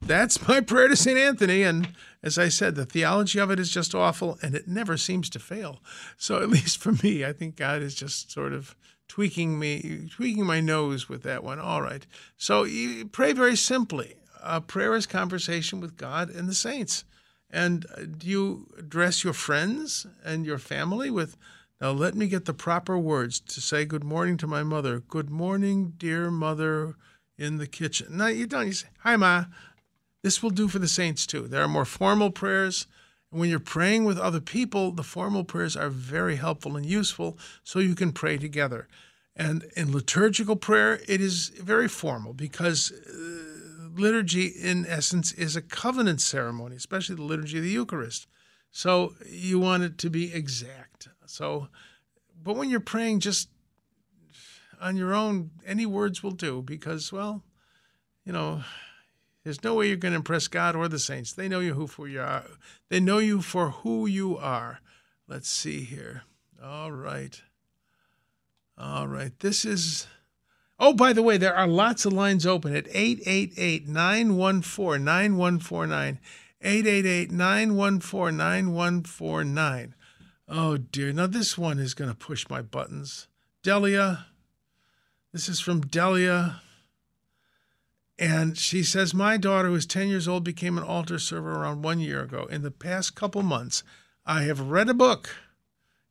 [0.00, 1.18] That's my prayer to St.
[1.18, 1.62] Anthony.
[1.62, 1.88] And
[2.22, 5.38] as I said, the theology of it is just awful and it never seems to
[5.38, 5.80] fail.
[6.16, 8.76] So, at least for me, I think God is just sort of
[9.08, 11.58] tweaking me, tweaking my nose with that one.
[11.58, 12.06] All right.
[12.36, 14.16] So, you pray very simply.
[14.40, 17.04] Uh, prayer is conversation with God and the saints.
[17.50, 21.36] And uh, do you address your friends and your family with,
[21.80, 25.00] now let me get the proper words to say good morning to my mother.
[25.00, 26.96] Good morning, dear mother
[27.36, 28.16] in the kitchen.
[28.16, 28.66] No, you don't.
[28.66, 29.46] You say, hi, Ma.
[30.22, 31.48] This will do for the saints too.
[31.48, 32.86] There are more formal prayers.
[33.30, 37.38] And when you're praying with other people, the formal prayers are very helpful and useful
[37.64, 38.88] so you can pray together.
[39.34, 45.62] And in liturgical prayer, it is very formal because uh, liturgy, in essence, is a
[45.62, 48.26] covenant ceremony, especially the liturgy of the Eucharist.
[48.70, 51.08] So you want it to be exact.
[51.26, 51.68] So,
[52.42, 53.48] but when you're praying just
[54.80, 57.42] on your own, any words will do because, well,
[58.24, 58.62] you know,
[59.44, 61.32] there's no way you're going to impress God or the saints.
[61.32, 62.44] They know you who for you are.
[62.88, 64.80] They know you for who you are.
[65.28, 66.22] Let's see here.
[66.62, 67.40] All right.
[68.78, 69.38] All right.
[69.40, 70.06] This is
[70.84, 76.18] Oh, by the way, there are lots of lines open at 888 914 9149.
[76.60, 79.94] 888 914 9149.
[80.48, 81.12] Oh, dear.
[81.12, 83.28] Now, this one is going to push my buttons.
[83.62, 84.26] Delia.
[85.32, 86.61] This is from Delia.
[88.22, 91.82] And she says, My daughter, who is 10 years old, became an altar server around
[91.82, 92.44] one year ago.
[92.44, 93.82] In the past couple months,
[94.24, 95.34] I have read a book,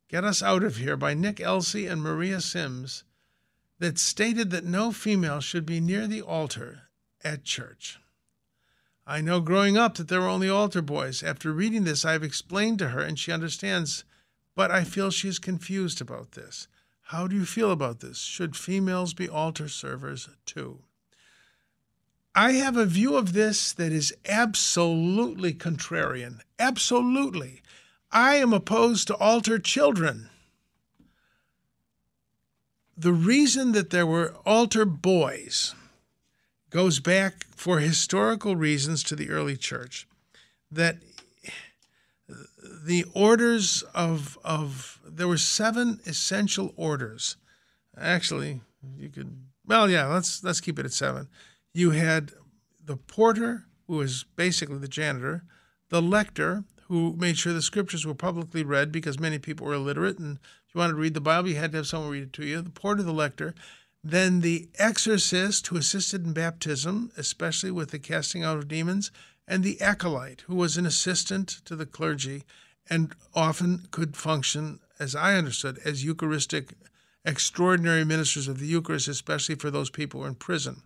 [0.09, 3.03] Get Us Out of Here, by Nicky Eltz and Maria Simma
[3.79, 6.89] that stated that no female should be near the altar
[7.23, 7.97] at church.
[9.07, 11.23] I know growing up that there were only altar boys.
[11.23, 14.03] After reading this, I have explained to her and she understands,
[14.53, 16.67] but I feel she is confused about this.
[17.03, 18.17] How do you feel about this?
[18.17, 20.83] Should females be altar servers too?
[22.33, 26.39] I have a view of this that is absolutely contrarian.
[26.57, 27.61] Absolutely.
[28.11, 30.29] I am opposed to altar children
[33.01, 35.73] the reason that there were altar boys
[36.69, 40.07] goes back for historical reasons to the early church
[40.71, 40.97] that
[42.85, 47.37] the orders of of there were seven essential orders
[47.97, 48.61] actually
[48.97, 51.27] you could well yeah let's let's keep it at seven
[51.73, 52.31] you had
[52.83, 55.43] the porter who was basically the janitor
[55.89, 60.17] the lector who made sure the scriptures were publicly read because many people were illiterate
[60.17, 60.39] and
[60.71, 62.45] if you wanted to read the Bible, you had to have someone read it to
[62.45, 62.61] you.
[62.61, 63.53] The porter, the lector,
[64.01, 69.11] then the exorcist who assisted in baptism, especially with the casting out of demons,
[69.45, 72.45] and the acolyte, who was an assistant to the clergy
[72.89, 76.73] and often could function, as I understood, as Eucharistic
[77.25, 80.83] extraordinary ministers of the Eucharist, especially for those people in prison.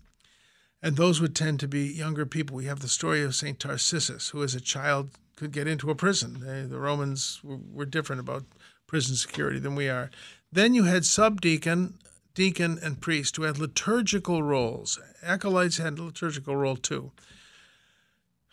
[0.85, 2.55] And those would tend to be younger people.
[2.55, 3.59] We have the story of St.
[3.59, 6.41] Tarcissus, who as a child could get into a prison.
[6.41, 8.43] They, the Romans were, were different about
[8.85, 10.11] prison security than we are.
[10.51, 11.95] Then you had subdeacon,
[12.35, 14.99] deacon, and priest who had liturgical roles.
[15.23, 17.11] Acolytes had a liturgical role too.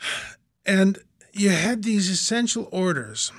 [0.64, 1.00] And
[1.32, 3.32] you had these essential orders.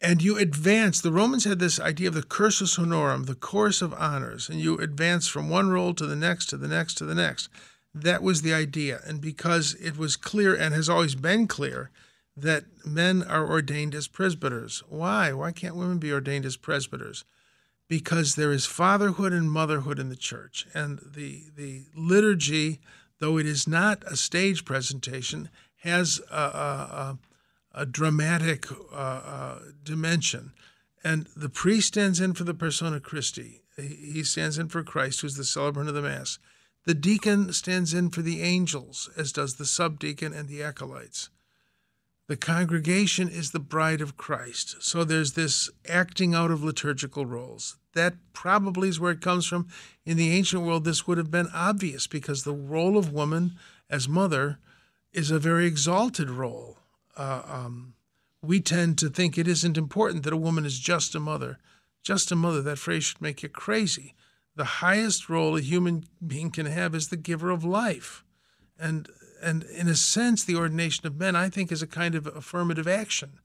[0.00, 1.00] And you advance.
[1.00, 4.78] The Romans had this idea of the cursus honorum, the course of honors, and you
[4.78, 7.48] advance from one role to the next, to the next, to the next.
[7.92, 9.00] That was the idea.
[9.04, 11.90] And because it was clear and has always been clear
[12.36, 14.84] that men are ordained as presbyters.
[14.88, 15.32] Why?
[15.32, 17.24] Why can't women be ordained as presbyters?
[17.88, 20.66] Because there is fatherhood and motherhood in the church.
[20.74, 22.80] And the, the liturgy,
[23.18, 27.18] though it is not a stage presentation, has a, a, a,
[27.78, 30.52] a dramatic uh, uh, dimension.
[31.04, 33.62] And the priest stands in for the persona Christi.
[33.76, 36.40] He stands in for Christ, who's the celebrant of the Mass.
[36.86, 41.30] The deacon stands in for the angels, as does the subdeacon and the acolytes.
[42.26, 44.82] The congregation is the bride of Christ.
[44.82, 47.76] So there's this acting out of liturgical roles.
[47.94, 49.68] That probably is where it comes from.
[50.04, 53.52] In the ancient world, this would have been obvious because the role of woman
[53.88, 54.58] as mother
[55.12, 56.77] is a very exalted role.
[57.18, 57.94] Uh, um,
[58.40, 61.58] we tend to think it isn't important that a woman is just a mother.
[62.02, 64.14] Just a mother, that phrase should make you crazy.
[64.54, 68.24] The highest role a human being can have is the giver of life.
[68.78, 69.08] And
[69.40, 72.88] and in a sense, the ordination of men, I think, is a kind of affirmative
[72.88, 73.38] action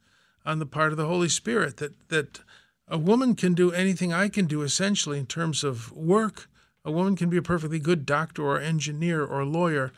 [0.46, 2.40] on the part of the Holy Spirit that that
[2.88, 6.48] a woman can do anything I can do essentially in terms of work.
[6.86, 9.92] A woman can be a perfectly good doctor or engineer or lawyer,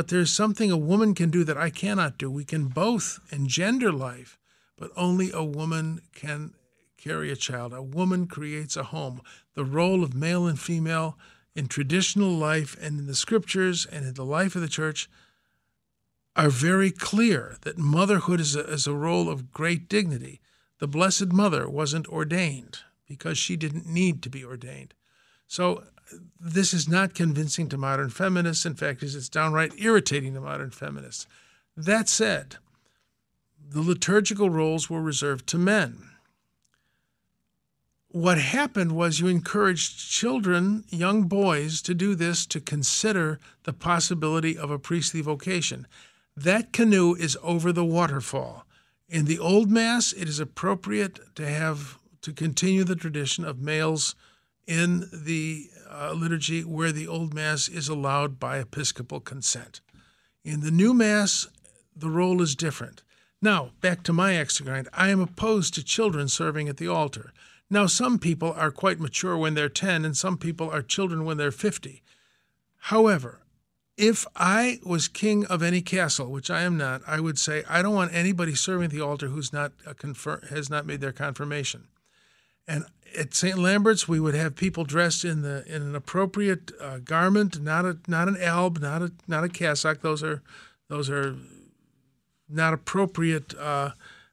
[0.00, 2.30] but there's something a woman can do that I cannot do.
[2.30, 4.38] We can both engender life,
[4.78, 6.54] but only a woman can
[6.96, 7.74] carry a child.
[7.74, 9.20] A woman creates a home.
[9.52, 11.18] The role of male and female
[11.54, 15.10] in traditional life and in the scriptures and in the life of the church
[16.34, 20.40] are very clear that motherhood is a, is a role of great dignity.
[20.78, 24.94] The Blessed Mother wasn't ordained because she didn't need to be ordained.
[25.46, 25.84] So
[26.38, 28.66] this is not convincing to modern feminists.
[28.66, 31.26] In fact, it's downright irritating to modern feminists.
[31.76, 32.56] That said,
[33.68, 36.10] the liturgical roles were reserved to men.
[38.08, 44.58] What happened was you encouraged children, young boys, to do this to consider the possibility
[44.58, 45.86] of a priestly vocation.
[46.36, 48.66] That canoe is over the waterfall.
[49.08, 54.16] In the Old Mass, it is appropriate to have to continue the tradition of males
[54.66, 59.80] in the uh, liturgy where the Old Mass is allowed by episcopal consent.
[60.44, 61.48] In the New Mass,
[61.94, 63.02] the role is different.
[63.42, 64.88] Now, back to my axe grind.
[64.92, 67.32] I am opposed to children serving at the altar.
[67.68, 71.36] Now, some people are quite mature when they're 10, and some people are children when
[71.36, 72.02] they're 50.
[72.84, 73.40] However,
[73.96, 77.82] if I was king of any castle, which I am not, I would say I
[77.82, 81.12] don't want anybody serving at the altar who's not a confirm, has not made their
[81.12, 81.88] confirmation.
[82.66, 82.84] And
[83.18, 83.58] at St.
[83.58, 87.98] Lambert's, we would have people dressed in the in an appropriate uh, garment, not a
[88.06, 90.00] not an alb, not a not a cassock.
[90.00, 90.42] Those are
[90.88, 91.36] those are
[92.48, 93.90] not appropriate uh,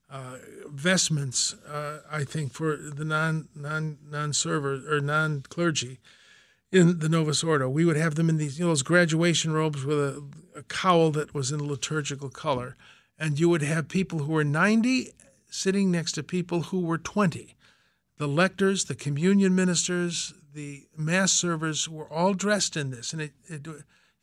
[0.09, 0.37] uh,
[0.69, 1.55] vestments.
[1.67, 5.99] Uh, I think for the non non non server or non clergy
[6.71, 7.69] in the Novus Ordo.
[7.69, 10.23] We would have them in these you know, those graduation robes with a,
[10.55, 12.75] a cowl that was in liturgical color,
[13.17, 15.13] and you would have people who were ninety
[15.49, 17.55] sitting next to people who were twenty
[18.17, 23.13] the lectors, the communion ministers, the mass servers were all dressed in this.
[23.13, 23.67] And it, it,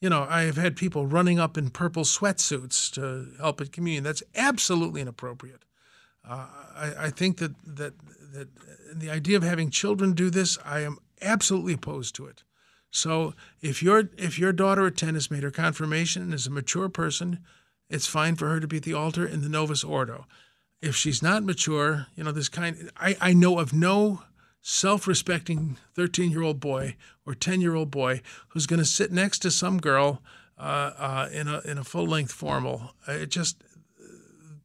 [0.00, 4.04] you know, I have had people running up in purple sweatsuits to help at communion.
[4.04, 5.64] That's absolutely inappropriate.
[6.28, 7.94] Uh, I, I think that, that,
[8.32, 8.48] that
[8.92, 12.42] the idea of having children do this, I am absolutely opposed to it.
[12.90, 16.50] So if your if your daughter at 10 has made her confirmation and is a
[16.50, 17.40] mature person,
[17.90, 20.26] it's fine for her to be at the altar in the Novus Ordo
[20.82, 24.22] if she's not mature, you know, this kind, I, I know of no
[24.60, 26.96] self respecting 13 year old boy
[27.26, 30.22] or 10 year old boy who's going to sit next to some girl
[30.58, 32.94] uh, uh, in a, in a full length formal.
[33.08, 33.62] It just,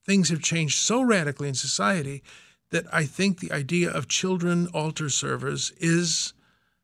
[0.05, 2.23] things have changed so radically in society
[2.71, 6.33] that I think the idea of children altar servers is,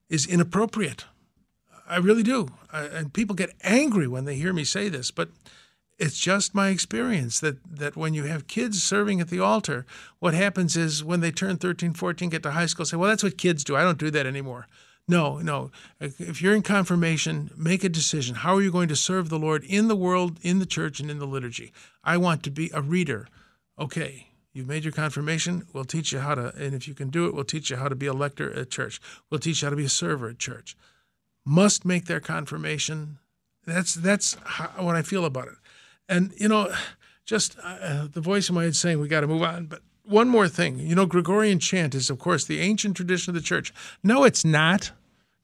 [0.09, 1.05] is inappropriate.
[1.87, 2.49] I really do.
[2.71, 5.29] I, and people get angry when they hear me say this, but
[5.97, 9.85] it's just my experience that that when you have kids serving at the altar,
[10.19, 13.23] what happens is when they turn 13, 14, get to high school, say, well, that's
[13.23, 13.75] what kids do.
[13.75, 14.67] I don't do that anymore.
[15.07, 15.71] No, no.
[15.99, 18.37] If you're in confirmation, make a decision.
[18.37, 21.11] How are you going to serve the Lord in the world, in the church, and
[21.11, 21.71] in the liturgy?
[22.03, 23.27] I want to be a reader.
[23.77, 25.67] Okay, you've made your confirmation.
[25.73, 27.87] We'll teach you how to, and if you can do it, we'll teach you how
[27.87, 28.99] to be a lector at church.
[29.29, 30.75] We'll teach you how to be a server at church.
[31.45, 33.19] Must make their confirmation.
[33.67, 35.55] That's that's how, what I feel about it.
[36.07, 36.73] And you know,
[37.25, 40.29] just uh, the voice in my head saying we got to move on, but one
[40.29, 40.79] more thing.
[40.79, 43.73] You know, Gregorian chant is, of course, the ancient tradition of the church.
[44.03, 44.91] No, it's not.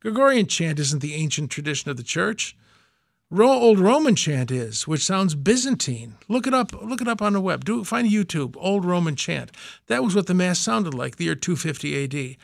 [0.01, 2.55] Gregorian chant isn't the ancient tradition of the church.
[3.30, 6.16] Ro- old Roman chant is, which sounds Byzantine.
[6.28, 6.74] Look it up.
[6.74, 7.64] Look it up on the web.
[7.64, 8.55] Do find YouTube.
[8.59, 9.51] Old Roman chant.
[9.88, 12.38] That was what the mass sounded like the year 250 A.D.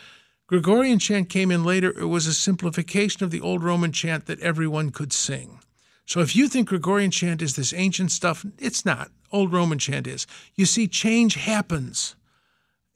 [0.47, 1.91] Gregorian chant came in later.
[1.99, 5.59] It was a simplification of the old Roman chant that everyone could sing.
[6.07, 9.11] So if you think Gregorian chant is this ancient stuff, it's not.
[9.29, 10.25] Old Roman chant is.
[10.55, 12.15] You see, change happens.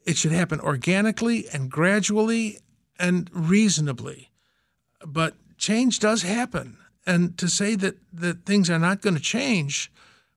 [0.06, 2.58] It should happen organically and gradually
[2.98, 4.30] and reasonably.
[5.06, 6.78] But change does happen.
[7.06, 9.92] And to say that, that things are not going to change,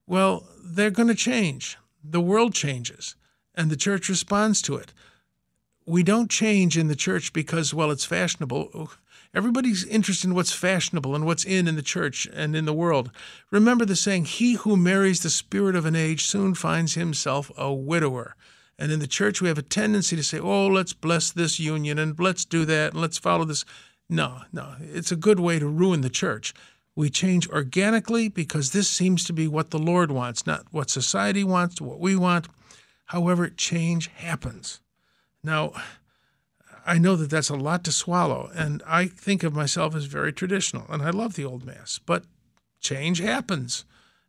[0.06, 1.78] well, they're going to change.
[2.04, 3.16] The world changes,
[3.56, 4.94] and the church responds to it.
[5.86, 8.92] We don't change in the church because, well, it's fashionable.
[9.36, 13.12] Everybody's interested in what's fashionable and what's in in the church and in the world.
[13.52, 17.74] Remember the saying, He who marries the spirit of an age soon finds himself a
[17.74, 18.36] widower.
[18.78, 21.98] And in the church, we have a tendency to say, oh, let's bless this union
[21.98, 23.66] and let's do that and let's follow this.
[24.10, 26.54] No, no, it's a good way to ruin the church.
[26.96, 31.44] We change organically because this seems to be what the Lord wants, not what society
[31.44, 32.48] wants, what we want.
[33.06, 34.80] However, change happens.
[35.44, 35.74] Now,
[36.86, 40.32] I know that that's a lot to swallow, and I think of myself as very
[40.32, 42.24] traditional, and I love the old mass, but
[42.80, 43.86] change happens.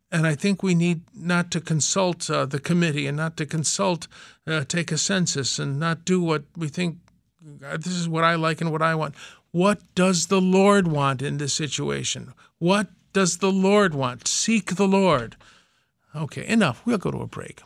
[0.09, 4.07] And I think we need not to consult uh, the committee and not to consult,
[4.47, 6.97] uh, take a census and not do what we think
[7.65, 9.15] uh, this is what I like and what I want.
[9.51, 12.33] What does the Lord want in this situation?
[12.59, 14.27] What does the Lord want?
[14.27, 15.35] Seek the Lord.
[16.15, 16.81] Okay, enough.
[16.85, 17.61] We'll go to a break.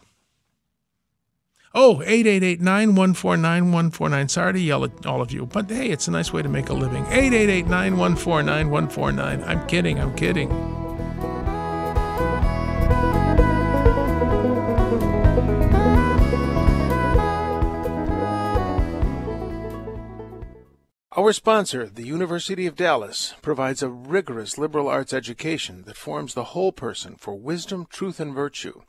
[1.74, 4.30] Oh, 888-914-9149.
[4.30, 6.67] Sorry to yell at all of you, but hey, it's a nice way to make
[6.67, 7.05] a living.
[7.05, 9.47] 888-914-9149.
[9.47, 10.51] I'm kidding, I'm kidding.
[21.17, 26.45] Our sponsor, the University of Dallas, provides a rigorous liberal arts education that forms the
[26.45, 28.82] whole person for wisdom, truth, and virtue.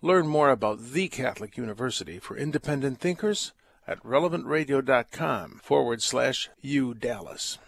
[0.00, 3.52] Learn more about the Catholic University for independent thinkers
[3.86, 7.58] at relevantradio.com forward slash UDallas.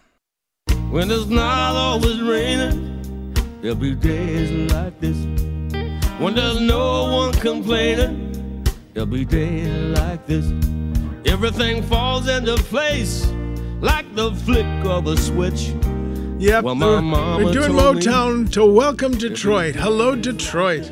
[0.91, 5.17] When it's not always raining, there'll be days like this.
[6.21, 10.47] When there's no one complaining, there'll be days like this.
[11.27, 13.27] Everything falls into place
[13.81, 15.73] like the flick of a switch.
[16.39, 19.75] Yep, Well, they're, my mama they're doing told me- Motown to welcome Detroit.
[19.75, 20.91] Hello, Detroit.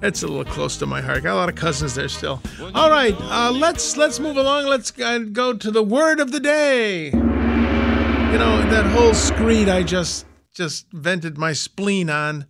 [0.00, 1.24] That's a little close to my heart.
[1.24, 2.40] Got a lot of cousins there still.
[2.74, 4.66] All right, uh, let's let's move along.
[4.66, 7.06] Let's uh, go to the word of the day.
[7.06, 10.24] You know that whole screed I just
[10.54, 12.46] just vented my spleen on.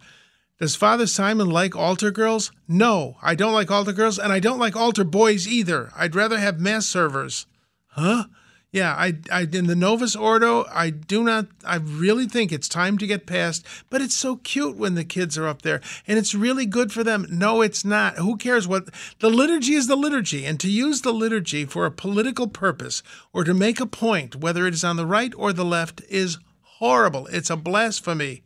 [0.58, 2.50] Does Father Simon like altar girls?
[2.66, 5.90] No, I don't like altar girls, and I don't like altar boys either.
[5.96, 7.46] I'd rather have mass servers.
[7.90, 8.24] Huh?
[8.70, 12.98] Yeah, I, I in the Novus Ordo, I do not I really think it's time
[12.98, 16.34] to get past, but it's so cute when the kids are up there and it's
[16.34, 17.26] really good for them.
[17.30, 18.18] No, it's not.
[18.18, 18.90] Who cares what
[19.20, 23.02] the liturgy is the liturgy, and to use the liturgy for a political purpose
[23.32, 26.36] or to make a point, whether it is on the right or the left, is
[26.62, 27.26] horrible.
[27.28, 28.42] It's a blasphemy.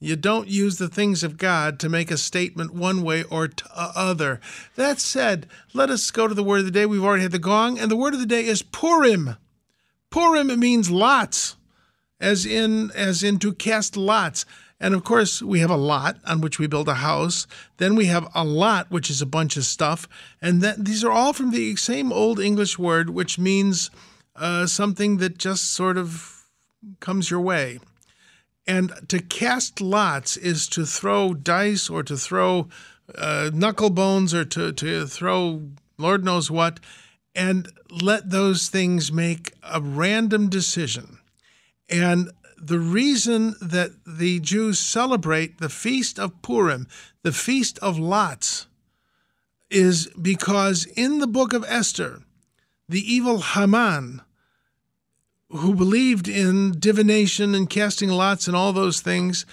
[0.00, 3.64] You don't use the things of God to make a statement one way or t-
[3.72, 4.40] uh, other.
[4.74, 6.86] That said, let us go to the word of the day.
[6.86, 9.36] We've already had the gong, and the word of the day is Purim.
[10.10, 11.56] Purim means lots,
[12.20, 14.44] as in as in to cast lots.
[14.82, 17.46] And of course, we have a lot on which we build a house.
[17.76, 20.08] Then we have a lot, which is a bunch of stuff.
[20.40, 23.90] And that these are all from the same old English word, which means
[24.36, 26.46] uh, something that just sort of
[26.98, 27.78] comes your way.
[28.66, 32.68] And to cast lots is to throw dice or to throw
[33.18, 35.62] uh, knuckle bones or to, to throw
[35.98, 36.80] Lord knows what,
[37.34, 41.18] and let those things make a random decision.
[41.88, 46.86] And the reason that the Jews celebrate the feast of Purim,
[47.22, 48.66] the feast of lots,
[49.70, 52.22] is because in the book of Esther,
[52.88, 54.20] the evil Haman,
[55.48, 59.46] who believed in divination and casting lots and all those things,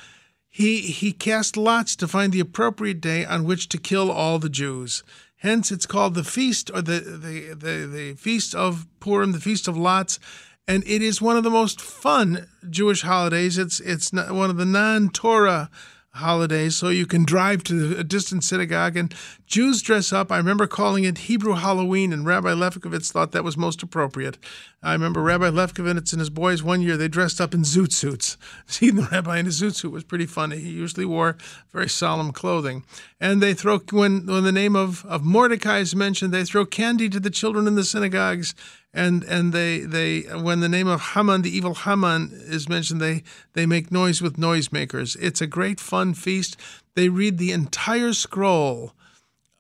[0.50, 4.50] he, he cast lots to find the appropriate day on which to kill all the
[4.50, 5.04] Jews.
[5.38, 9.68] Hence, it's called the feast or the, the, the, the feast of Purim, the feast
[9.68, 10.20] of lots.
[10.68, 13.58] and it is one of the most fun Jewish holidays.
[13.58, 15.70] It's it's one of the non-Torah
[16.18, 19.14] holidays, so you can drive to a distant synagogue and
[19.48, 20.32] Jews dress up.
[20.32, 24.38] I remember calling it Hebrew Halloween, and Rabbi Lefkovitz thought that was most appropriate.
[24.84, 28.38] I remember Rabbi Lefkovitz and his boys one year they dressed up in zoot suits.
[28.68, 30.60] Seeing the rabbi in a zoot suit was pretty funny.
[30.60, 31.38] He usually wore
[31.72, 32.84] very solemn clothing,
[33.20, 37.10] and they throw when when the name of of Mordecai is mentioned, they throw candy
[37.10, 38.54] to the children in the synagogues
[38.94, 43.24] and and they they when the name of Haman, the evil Haman, is mentioned, they
[43.54, 45.18] they make noise with noisemakers.
[45.20, 46.58] It's a great fun feast.
[46.96, 48.94] They read the entire scroll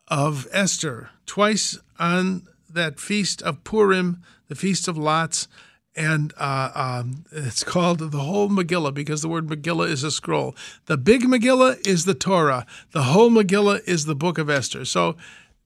[0.07, 5.47] of Esther twice on that feast of Purim, the feast of Lots.
[5.95, 10.55] And uh, um, it's called the whole Megillah because the word Megillah is a scroll.
[10.85, 12.67] The big Megillah is the Torah.
[12.91, 14.85] The whole Megillah is the book of Esther.
[14.85, 15.15] So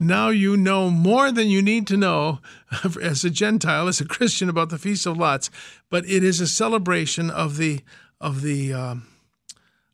[0.01, 2.39] now you know more than you need to know
[3.01, 5.49] as a Gentile, as a Christian, about the Feast of Lots.
[5.89, 7.81] But it is a celebration of the
[8.19, 9.07] of the um,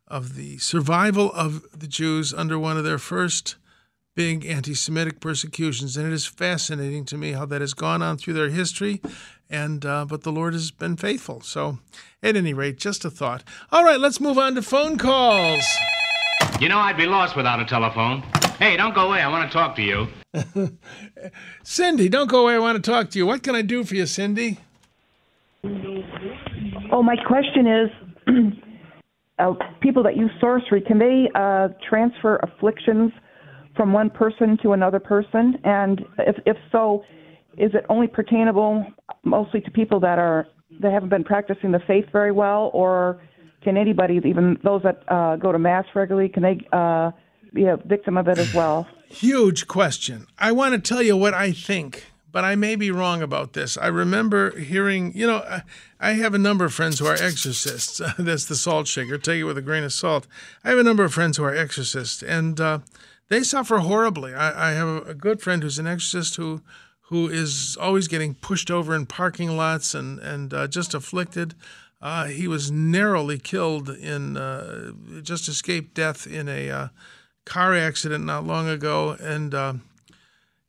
[0.08, 3.56] of the survival of the Jews under one of their first
[4.16, 8.34] big anti-Semitic persecutions, and it is fascinating to me how that has gone on through
[8.34, 9.02] their history.
[9.50, 11.42] And uh, but the Lord has been faithful.
[11.42, 11.80] So,
[12.24, 13.44] at any rate, just a thought.
[13.72, 15.64] All right, let's move on to phone calls.
[16.60, 18.24] You know, I'd be lost without a telephone.
[18.60, 19.22] Hey, don't go away.
[19.22, 20.08] I want to talk to you.
[21.64, 22.56] Cindy, don't go away.
[22.56, 23.28] I want to talk to you.
[23.28, 24.58] What can I do for you, Cindy?
[26.92, 27.90] Oh, my question is
[29.40, 33.12] uh, people that use sorcery, can they uh, transfer afflictions
[33.76, 35.60] from one person to another person?
[35.64, 37.04] And if, if so,
[37.60, 38.88] is it only pertainable
[39.24, 40.48] mostly to people that are
[40.82, 43.22] that haven't been practicing the faith very well, or
[43.64, 47.12] can anybody, even those that uh, go to mass regularly, can they uh,
[47.54, 48.88] be a victim of it as well?
[49.10, 50.28] Huge question.
[50.38, 53.78] I want to tell you what I think, but I may be wrong about this.
[53.78, 55.62] I remember hearing, you know,
[56.00, 58.02] I- have a number of friends who are exorcists.
[58.20, 59.18] That's the salt shaker.
[59.18, 60.28] Take it with a grain of salt.
[60.64, 62.80] I have a number of friends who are exorcists, and uh,
[63.30, 64.34] they suffer horribly.
[64.34, 66.62] I, I have a, a good friend who's an exorcist who
[67.10, 71.56] who is always getting pushed over in parking lots and and uh, just afflicted.
[72.02, 74.92] Uh, he was narrowly killed in uh,
[75.24, 76.88] just escaped death in a uh,
[77.48, 79.74] car accident not long ago, and uh,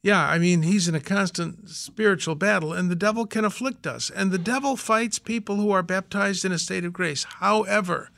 [0.02, 4.10] yeah, I mean he's in a constant spiritual battle, and the devil can afflict us,
[4.10, 7.24] and the devil fights people who are baptized in a state of grace.
[7.24, 8.10] However,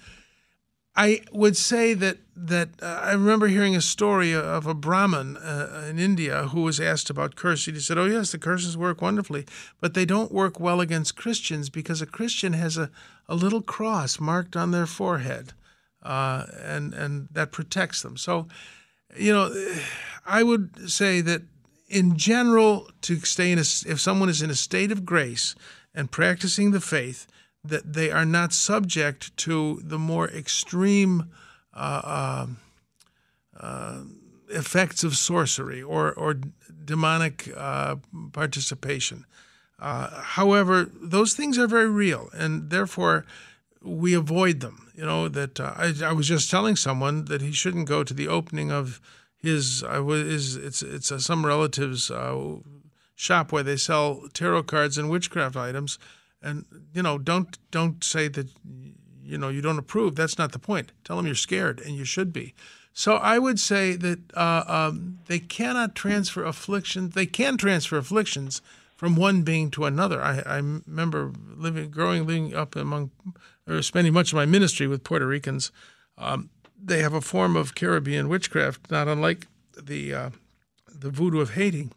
[0.97, 5.87] I would say that that uh, I remember hearing a story of a Brahmin uh,
[5.89, 7.75] in India who was asked about curses.
[7.75, 9.47] He said, "Oh yes, the curses work wonderfully,
[9.81, 12.91] but they don't work well against Christians because a Christian has a,
[13.29, 15.53] a little cross marked on their forehead,
[16.03, 18.49] uh, and and that protects them." So,
[19.17, 19.55] you know,
[20.27, 21.43] I would say that
[21.89, 25.55] in general, to stay in a, if someone is in a state of grace
[25.95, 27.27] and practicing the faith,
[27.65, 31.31] that they are not subject to the more extreme
[31.75, 32.59] uh, um,
[33.59, 34.03] uh,
[34.49, 36.37] effects of sorcery or, or
[36.85, 37.97] demonic uh,
[38.33, 39.27] participation.
[39.79, 43.25] Uh, however, those things are very real, and therefore
[43.83, 44.91] we avoid them.
[44.95, 48.15] You know that uh, I, I was just telling someone that he shouldn't go to
[48.15, 49.01] the opening of
[49.37, 52.57] his I was his, it's it's uh, some relative's uh,
[53.15, 55.99] shop where they sell tarot cards and witchcraft items,
[56.43, 58.49] and you know don't don't say that
[59.23, 60.17] you know you don't approve.
[60.17, 60.93] That's not the point.
[61.05, 62.55] Tell them you're scared, and you should be.
[62.93, 67.15] So I would say that uh, um, they cannot transfer afflictions.
[67.15, 68.61] They can transfer afflictions
[68.97, 70.23] from one being to another.
[70.23, 73.11] I, I remember living, growing, living up among,
[73.71, 75.71] or spending much of my ministry with Puerto Ricans.
[76.19, 76.51] Um,
[76.83, 79.47] they have a form of Caribbean witchcraft, not unlike
[79.81, 80.31] the uh,
[80.87, 81.89] the voodoo of Haiti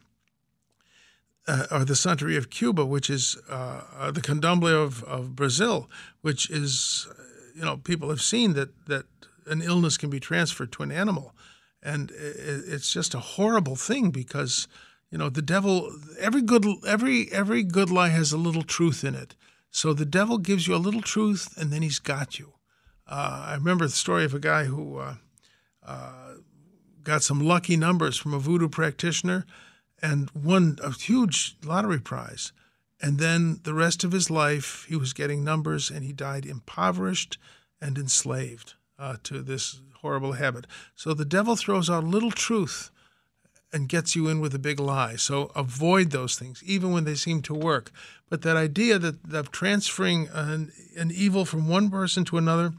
[1.47, 5.89] uh, or the Santeria of Cuba, which is uh, uh, the candomblé of, of Brazil,
[6.21, 7.23] which is, uh,
[7.55, 9.05] you know, people have seen that that
[9.45, 11.33] an illness can be transferred to an animal,
[11.81, 14.67] and it's just a horrible thing because,
[15.11, 15.91] you know, the devil.
[16.19, 19.35] Every good every every good lie has a little truth in it.
[19.73, 22.53] So the devil gives you a little truth, and then he's got you.
[23.07, 25.15] Uh, I remember the story of a guy who uh,
[25.83, 26.35] uh,
[27.03, 29.47] got some lucky numbers from a voodoo practitioner
[29.99, 32.53] and won a huge lottery prize.
[33.01, 37.39] And then the rest of his life, he was getting numbers and he died impoverished
[37.81, 40.67] and enslaved uh, to this horrible habit.
[40.95, 42.91] So the devil throws out little truth
[43.73, 45.15] and gets you in with a big lie.
[45.15, 47.91] So avoid those things, even when they seem to work.
[48.29, 52.73] But that idea that of transferring an, an evil from one person to another,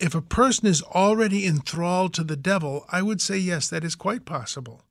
[0.00, 3.94] if a person is already enthralled to the devil, I would say yes, that is
[3.94, 4.82] quite possible.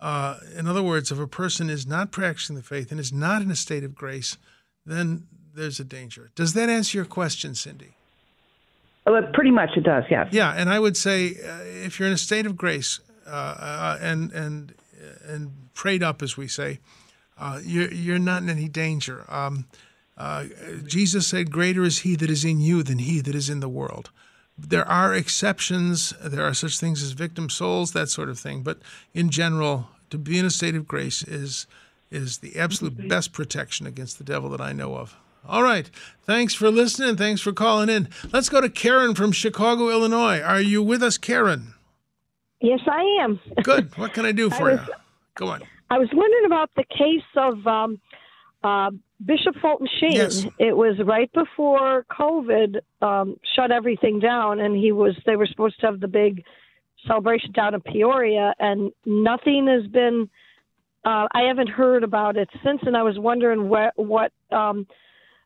[0.00, 3.40] Uh, in other words, if a person is not practicing the faith and is not
[3.40, 4.36] in a state of grace,
[4.84, 6.30] then there's a danger.
[6.34, 7.94] Does that answer your question, Cindy?
[9.06, 10.28] Uh, pretty much it does, yes.
[10.32, 13.98] Yeah, and I would say uh, if you're in a state of grace uh, uh,
[14.00, 14.74] and and
[15.26, 16.78] and prayed up, as we say,
[17.38, 19.24] uh, you're you're not in any danger.
[19.28, 19.66] Um,
[20.16, 20.44] uh,
[20.86, 23.68] Jesus said, "Greater is He that is in you than he that is in the
[23.68, 24.10] world."
[24.58, 26.12] There are exceptions.
[26.22, 28.62] There are such things as victim souls, that sort of thing.
[28.62, 28.78] But
[29.14, 31.66] in general, to be in a state of grace is
[32.10, 35.16] is the absolute best protection against the devil that I know of.
[35.48, 35.90] All right.
[36.24, 37.16] Thanks for listening.
[37.16, 38.08] Thanks for calling in.
[38.32, 40.40] Let's go to Karen from Chicago, Illinois.
[40.40, 41.74] Are you with us, Karen?
[42.62, 43.40] Yes, I am.
[43.62, 43.96] Good.
[43.98, 44.80] What can I do for I you?
[45.34, 45.62] Go on.
[45.90, 48.00] I was wondering about the case of um,
[48.62, 48.90] uh,
[49.24, 50.12] Bishop Fulton Sheen.
[50.12, 50.46] Yes.
[50.58, 55.14] It was right before COVID um, shut everything down, and he was.
[55.26, 56.44] They were supposed to have the big
[57.06, 60.30] celebration down in Peoria, and nothing has been.
[61.04, 64.32] Uh, I haven't heard about it since, and I was wondering what what.
[64.50, 64.86] Um,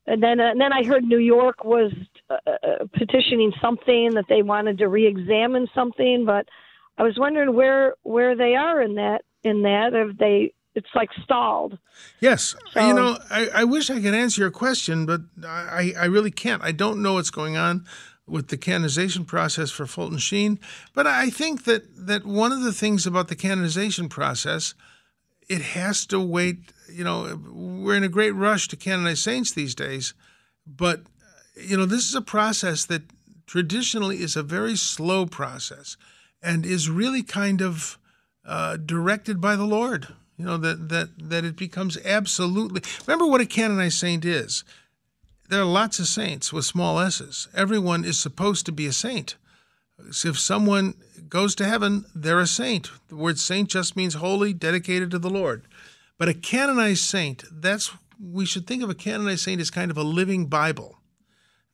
[0.07, 1.93] and then and then I heard New York was
[2.31, 6.47] uh, uh, petitioning something that they wanted to re-examine something, but
[6.99, 11.11] I was wondering where where they are in that in that if they it's like
[11.25, 11.79] stalled.
[12.21, 12.55] Yes.
[12.73, 16.31] So- you know, I, I wish I could answer your question, but I, I really
[16.31, 16.63] can't.
[16.63, 17.87] I don't know what's going on
[18.27, 20.61] with the canonization process for Fulton Sheen.
[20.95, 24.75] But I think that, that one of the things about the canonization process,
[25.49, 26.73] it has to wait.
[26.93, 30.13] You know, we're in a great rush to canonize saints these days,
[30.67, 31.03] but,
[31.57, 33.03] you know, this is a process that
[33.47, 35.97] traditionally is a very slow process
[36.43, 37.99] and is really kind of
[38.45, 40.09] uh, directed by the Lord.
[40.37, 42.83] You know that that that it becomes absolutely.
[43.07, 44.65] Remember what a canonized saint is.
[45.49, 47.49] There are lots of saints with small s's.
[47.55, 49.37] Everyone is supposed to be a saint.
[50.11, 50.95] So if someone
[51.29, 52.91] goes to heaven, they're a saint.
[53.09, 55.63] The word saint just means holy, dedicated to the Lord.
[56.19, 59.97] But a canonized saint, that's we should think of a canonized saint as kind of
[59.97, 60.99] a living Bible.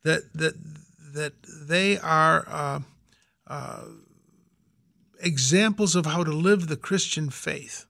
[0.04, 0.54] That that
[1.14, 2.80] that they are uh,
[3.46, 3.82] uh,
[5.22, 7.86] examples of how to live the Christian faith.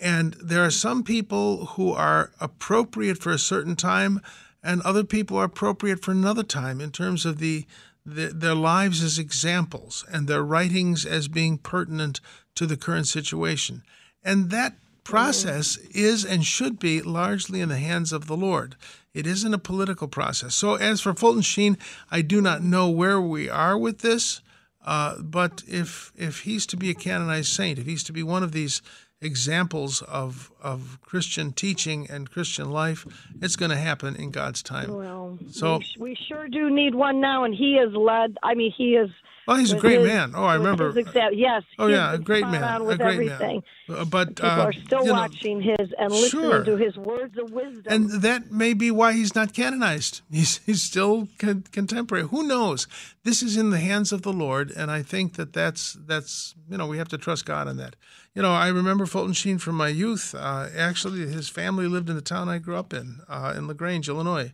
[0.00, 4.20] And there are some people who are appropriate for a certain time,
[4.62, 7.66] and other people are appropriate for another time in terms of the,
[8.04, 12.20] the their lives as examples and their writings as being pertinent
[12.54, 13.82] to the current situation.
[14.22, 18.76] And that process is and should be largely in the hands of the Lord.
[19.14, 20.54] It isn't a political process.
[20.54, 21.78] So, as for Fulton Sheen,
[22.10, 24.42] I do not know where we are with this.
[24.88, 28.42] Uh, but if if he's to be a canonized saint, if he's to be one
[28.42, 28.80] of these
[29.20, 33.06] examples of of Christian teaching and Christian life,
[33.42, 34.88] it's going to happen in God's time.
[34.94, 38.38] Well, So- we, we sure do need one now, and he has led.
[38.42, 39.10] I mean, he is.
[39.48, 40.32] Well, he's a great his- man.
[40.34, 40.92] Oh, I remember.
[41.32, 41.62] yes.
[41.78, 43.62] Oh yeah, a great man, a great everything.
[43.88, 43.98] man.
[43.98, 46.64] Uh, But People uh, are still you know, watching his and listening Sure.
[46.64, 47.84] to his words of wisdom.
[47.88, 50.20] And that may be why he's not canonized.
[50.30, 52.26] He's, he's still con- contemporary.
[52.28, 52.86] Who knows?
[53.24, 56.76] This is in the hands of the Lord, and I think that that's that's you
[56.76, 57.96] know we have to trust God on that.
[58.34, 60.34] You know, I remember Fulton Sheen from my youth.
[60.34, 63.72] Uh, actually, his family lived in the town I grew up in, uh, in La
[63.72, 64.52] Grange, Illinois.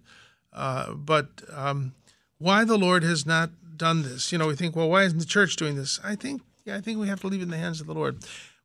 [0.52, 1.94] Uh, but um,
[2.38, 4.32] why the Lord has not done this?
[4.32, 6.00] You know, we think, well, why isn't the church doing this?
[6.04, 7.94] I think, yeah, I think we have to leave it in the hands of the
[7.94, 8.18] Lord.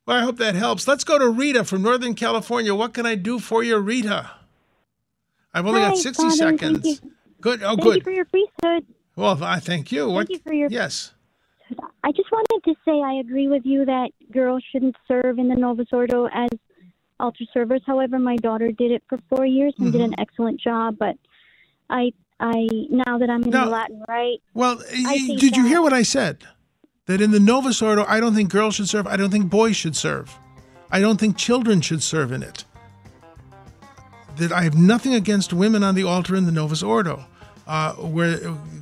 [0.06, 0.88] Well, I hope that helps.
[0.88, 2.74] Let's go to Rita from Northern California.
[2.74, 4.30] What can I do for you, Rita?
[5.52, 7.00] I've only got 60 Father, seconds.
[7.40, 7.62] Good.
[7.62, 7.90] Oh, Thank good.
[7.92, 8.86] Thank you for your priesthood.
[9.16, 10.08] Well, I thank you.
[10.08, 10.30] what?
[10.30, 11.12] you for your- Yes.
[12.02, 15.54] I just wanted to say I agree with you that girls shouldn't serve in the
[15.54, 16.48] Novus Ordo as
[17.20, 17.80] altar servers.
[17.86, 20.20] However, my daughter did it for four years and did an Mm-hmm.
[20.20, 20.96] excellent job.
[20.98, 21.16] But
[21.88, 25.56] I, I now that I'm in Now- the Latin Rite, Well, I y- think did
[25.56, 26.38] you hear what I said?
[27.06, 29.06] That in the Novus Ordo, I don't think girls should serve.
[29.06, 30.36] I don't think boys should serve.
[30.90, 32.64] I don't think children should serve in it.
[34.36, 37.24] That I have nothing against women on the altar in the Novus Ordo,
[37.66, 38.36] uh, where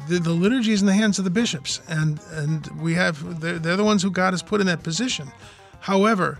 [0.08, 3.58] the, the liturgy is in the hands of the bishops, and and we have they're,
[3.58, 5.32] they're the ones who God has put in that position.
[5.80, 6.38] However,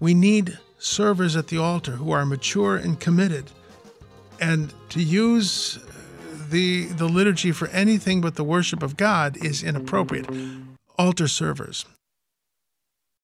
[0.00, 3.50] we need servers at the altar who are mature and committed,
[4.40, 5.78] and to use
[6.50, 10.26] the the liturgy for anything but the worship of God is inappropriate.
[10.98, 11.84] Altar servers.